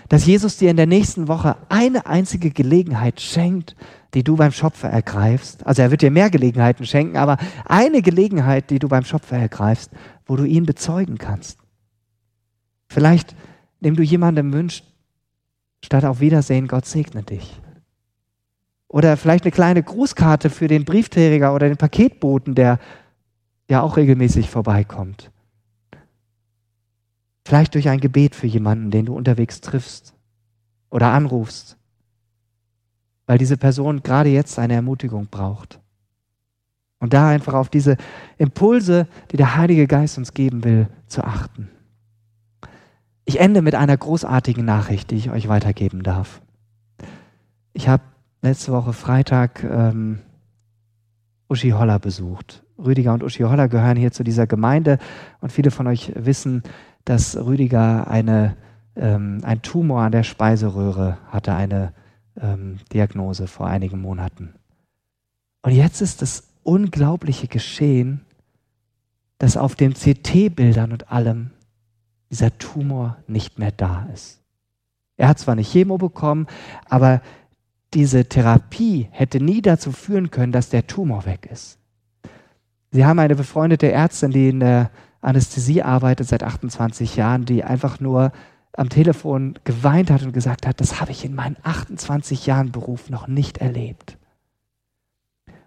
dass 0.09 0.27
Jesus 0.27 0.57
dir 0.57 0.71
in 0.71 0.77
der 0.77 0.87
nächsten 0.87 1.29
Woche 1.29 1.57
eine 1.69 2.07
einzige 2.07 2.51
Gelegenheit 2.51 3.21
schenkt, 3.21 3.77
die 4.15 4.25
du 4.25 4.37
beim 4.37 4.53
Schopfer 4.53 4.91
ergreifst. 4.91 5.67
Also 5.67 5.83
er 5.83 5.91
wird 5.91 6.03
dir 6.03 6.11
mehr 6.11 6.31
Gelegenheiten 6.31 6.85
schenken, 6.87 7.17
aber 7.17 7.39
eine 7.65 8.03
Gelegenheit, 8.03 8.71
die 8.71 8.79
du 8.79 8.89
beim 8.89 9.05
Schopfer 9.05 9.39
ergreifst, 9.39 9.91
wo 10.27 10.37
du 10.37 10.45
ihn 10.45 10.67
bezeugen 10.67 11.19
kannst. 11.19 11.59
Vielleicht, 12.89 13.35
indem 13.81 13.97
du 13.97 14.03
jemandem 14.03 14.53
wünschst, 14.53 14.85
statt 15.83 16.05
auf 16.05 16.21
Wiedersehen, 16.21 16.69
Gott 16.69 16.85
segne 16.85 17.23
dich. 17.23 17.61
Oder 18.89 19.17
vielleicht 19.17 19.45
eine 19.45 19.53
kleine 19.53 19.83
Grußkarte 19.83 20.51
für 20.51 20.69
den 20.69 20.85
Briefträger 20.85 21.55
oder 21.55 21.69
den 21.69 21.79
Paketboten, 21.79 22.55
der 22.55 22.79
ja 23.71 23.81
auch 23.81 23.97
regelmäßig 23.97 24.51
vorbeikommt. 24.51 25.31
Vielleicht 27.47 27.75
durch 27.75 27.89
ein 27.89 28.01
Gebet 28.01 28.37
für 28.37 28.47
jemanden, 28.47 28.91
den 28.91 29.07
du 29.07 29.15
unterwegs 29.15 29.63
triffst 29.63 30.15
oder 30.91 31.09
anrufst, 31.09 31.79
weil 33.27 33.39
diese 33.39 33.57
Person 33.57 34.03
gerade 34.03 34.31
jetzt 34.31 34.59
eine 34.59 34.75
Ermutigung 34.75 35.27
braucht. 35.27 35.81
Und 36.99 37.15
da 37.15 37.29
einfach 37.29 37.55
auf 37.55 37.69
diese 37.69 37.97
Impulse, 38.39 39.09
die 39.33 39.37
der 39.37 39.57
Heilige 39.57 39.87
Geist 39.87 40.19
uns 40.19 40.35
geben 40.35 40.63
will, 40.63 40.89
zu 41.09 41.25
achten. 41.25 41.69
Ich 43.25 43.41
ende 43.41 43.63
mit 43.63 43.75
einer 43.75 43.97
großartigen 43.97 44.65
Nachricht, 44.65 45.11
die 45.11 45.17
ich 45.17 45.31
euch 45.31 45.49
weitergeben 45.49 46.03
darf. 46.03 46.41
Ich 47.73 47.89
habe 47.89 48.03
letzte 48.41 48.73
Woche 48.73 48.93
Freitag 48.93 49.65
ähm, 49.65 50.21
Uschi 51.49 51.71
Holler 51.71 51.99
besucht. 51.99 52.65
Rüdiger 52.79 53.15
und 53.15 53.23
Uschi 53.23 53.43
Holler 53.43 53.69
gehören 53.69 53.97
hier 53.97 54.13
zu 54.13 54.25
dieser 54.25 54.47
Gemeinde 54.47 54.99
und 55.41 55.53
viele 55.53 55.71
von 55.71 55.87
euch 55.87 56.13
wissen, 56.17 56.63
dass 57.05 57.37
Rüdiger 57.37 58.09
eine, 58.09 58.57
ähm, 58.97 59.41
ein 59.43 59.63
Tumor 59.63 60.03
an 60.03 60.13
der 60.13 60.23
Speiseröhre 60.23 61.19
hatte, 61.31 61.55
eine 61.55 61.93
ähm, 62.41 62.79
Diagnose 62.93 63.47
vor 63.47 63.67
einigen 63.67 64.01
Monaten. 64.01 64.55
Und 65.63 65.73
jetzt 65.73 66.01
ist 66.01 66.23
das 66.23 66.45
unglaubliche 66.63 67.49
Geschehen, 67.49 68.23
dass 69.39 69.57
auf 69.57 69.75
den 69.75 69.95
CT-Bildern 69.95 70.93
und 70.93 71.11
allem 71.11 71.51
dieser 72.31 72.57
Tumor 72.59 73.19
nicht 73.27 73.59
mehr 73.59 73.73
da 73.73 74.09
ist. 74.13 74.41
Er 75.17 75.29
hat 75.29 75.39
zwar 75.39 75.55
nicht 75.55 75.71
Chemo 75.71 75.99
bekommen, 75.99 76.47
aber 76.89 77.21
diese 77.95 78.25
Therapie 78.25 79.09
hätte 79.11 79.41
nie 79.41 79.61
dazu 79.61 79.93
führen 79.93 80.31
können, 80.31 80.53
dass 80.53 80.71
der 80.71 80.87
Tumor 80.87 81.27
weg 81.27 81.49
ist. 81.51 81.79
Sie 82.91 83.05
haben 83.05 83.19
eine 83.19 83.37
befreundete 83.37 83.91
Ärztin, 83.91 84.31
die 84.31 84.49
in 84.49 84.61
der 84.61 84.91
Anästhesie 85.21 85.83
arbeitet 85.83 86.29
seit 86.29 86.43
28 86.43 87.17
Jahren, 87.17 87.45
die 87.45 87.65
einfach 87.65 88.01
nur 88.01 88.33
am 88.75 88.89
Telefon 88.89 89.59
geweint 89.65 90.11
hat 90.11 90.23
und 90.23 90.33
gesagt 90.33 90.67
hat, 90.67 90.81
das 90.81 91.01
habe 91.01 91.13
ich 91.13 91.25
in 91.25 91.35
meinen 91.35 91.57
28 91.63 92.47
Jahren 92.47 92.73
Beruf 92.73 93.11
noch 93.11 93.29
nicht 93.29 93.59
erlebt. 93.59 94.17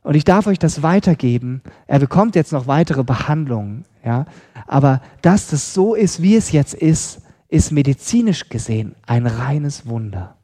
Und 0.02 0.16
ich 0.16 0.24
darf 0.24 0.46
euch 0.48 0.60
das 0.60 0.84
weitergeben. 0.84 1.62
Er 1.88 2.00
bekommt 2.00 2.36
jetzt 2.36 2.52
noch 2.52 2.68
weitere 2.68 3.04
Behandlungen, 3.04 3.86
ja. 4.04 4.26
Aber 4.68 5.02
dass 5.24 5.48
das 5.48 5.74
so 5.74 5.96
ist, 5.96 6.22
wie 6.22 6.36
es 6.36 6.52
jetzt 6.52 6.76
ist, 6.76 7.22
ist 7.48 7.72
medizinisch 7.72 8.50
gesehen 8.50 8.96
ein 9.08 9.26
reines 9.26 9.88
Wunder. 9.88 10.36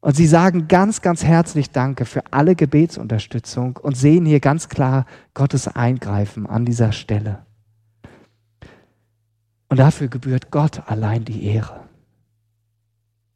Und 0.00 0.16
sie 0.16 0.26
sagen 0.26 0.66
ganz, 0.68 1.00
ganz 1.00 1.24
herzlich 1.24 1.70
Danke 1.70 2.04
für 2.04 2.22
alle 2.32 2.56
Gebetsunterstützung 2.56 3.76
und 3.76 3.96
sehen 3.96 4.26
hier 4.26 4.40
ganz 4.40 4.68
klar 4.68 5.06
Gottes 5.34 5.68
Eingreifen 5.68 6.46
an 6.46 6.64
dieser 6.64 6.92
Stelle. 6.92 7.46
Und 9.68 9.78
dafür 9.78 10.08
gebührt 10.08 10.50
Gott 10.50 10.82
allein 10.86 11.24
die 11.24 11.44
Ehre. 11.44 11.80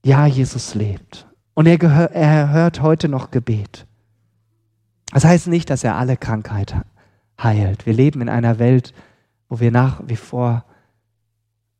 Ja, 0.07 0.25
Jesus 0.25 0.77
lebt. 0.77 1.27
Und 1.55 1.67
er, 1.67 1.79
gehör, 1.79 2.13
er 2.13 2.51
hört 2.51 2.81
heute 2.81 3.09
noch 3.09 3.33
Gebet. 3.33 3.89
Das 5.11 5.25
heißt 5.25 5.49
nicht, 5.49 5.69
dass 5.69 5.83
er 5.83 5.97
alle 5.97 6.17
Krankheit 6.17 6.77
heilt. 7.43 7.87
Wir 7.87 7.93
leben 7.93 8.21
in 8.21 8.29
einer 8.29 8.61
Welt, 8.61 8.95
wo 9.49 9.59
wir 9.59 9.73
nach 9.73 10.01
wie 10.07 10.15
vor 10.15 10.65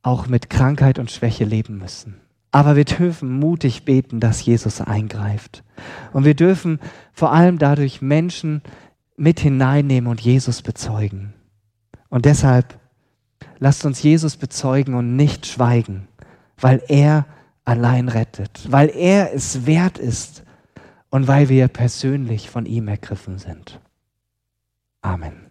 auch 0.01 0.27
mit 0.27 0.49
Krankheit 0.49 0.99
und 0.99 1.09
Schwäche 1.09 1.45
leben 1.45 1.77
müssen. 1.77 2.19
Aber 2.51 2.75
wir 2.75 2.83
dürfen 2.83 3.39
mutig 3.39 3.85
beten, 3.85 4.19
dass 4.19 4.45
Jesus 4.45 4.81
eingreift. 4.81 5.63
Und 6.11 6.25
wir 6.25 6.35
dürfen 6.35 6.81
vor 7.13 7.31
allem 7.31 7.59
dadurch 7.59 8.01
Menschen 8.01 8.61
mit 9.15 9.39
hineinnehmen 9.39 10.11
und 10.11 10.19
Jesus 10.19 10.63
bezeugen. 10.63 11.33
Und 12.09 12.25
deshalb 12.25 12.77
lasst 13.57 13.85
uns 13.85 14.03
Jesus 14.03 14.35
bezeugen 14.35 14.95
und 14.95 15.15
nicht 15.15 15.45
schweigen, 15.45 16.09
weil 16.57 16.83
er 16.89 17.25
allein 17.67 18.07
rettet, 18.07 18.71
weil 18.71 18.89
er 18.89 19.33
es 19.33 19.65
wert 19.65 19.97
ist 19.97 20.43
und 21.09 21.27
weil 21.27 21.49
wir 21.49 21.67
persönlich 21.67 22.49
von 22.49 22.65
ihm 22.65 22.87
ergriffen 22.87 23.37
sind. 23.37 23.81
Amen. 25.01 25.46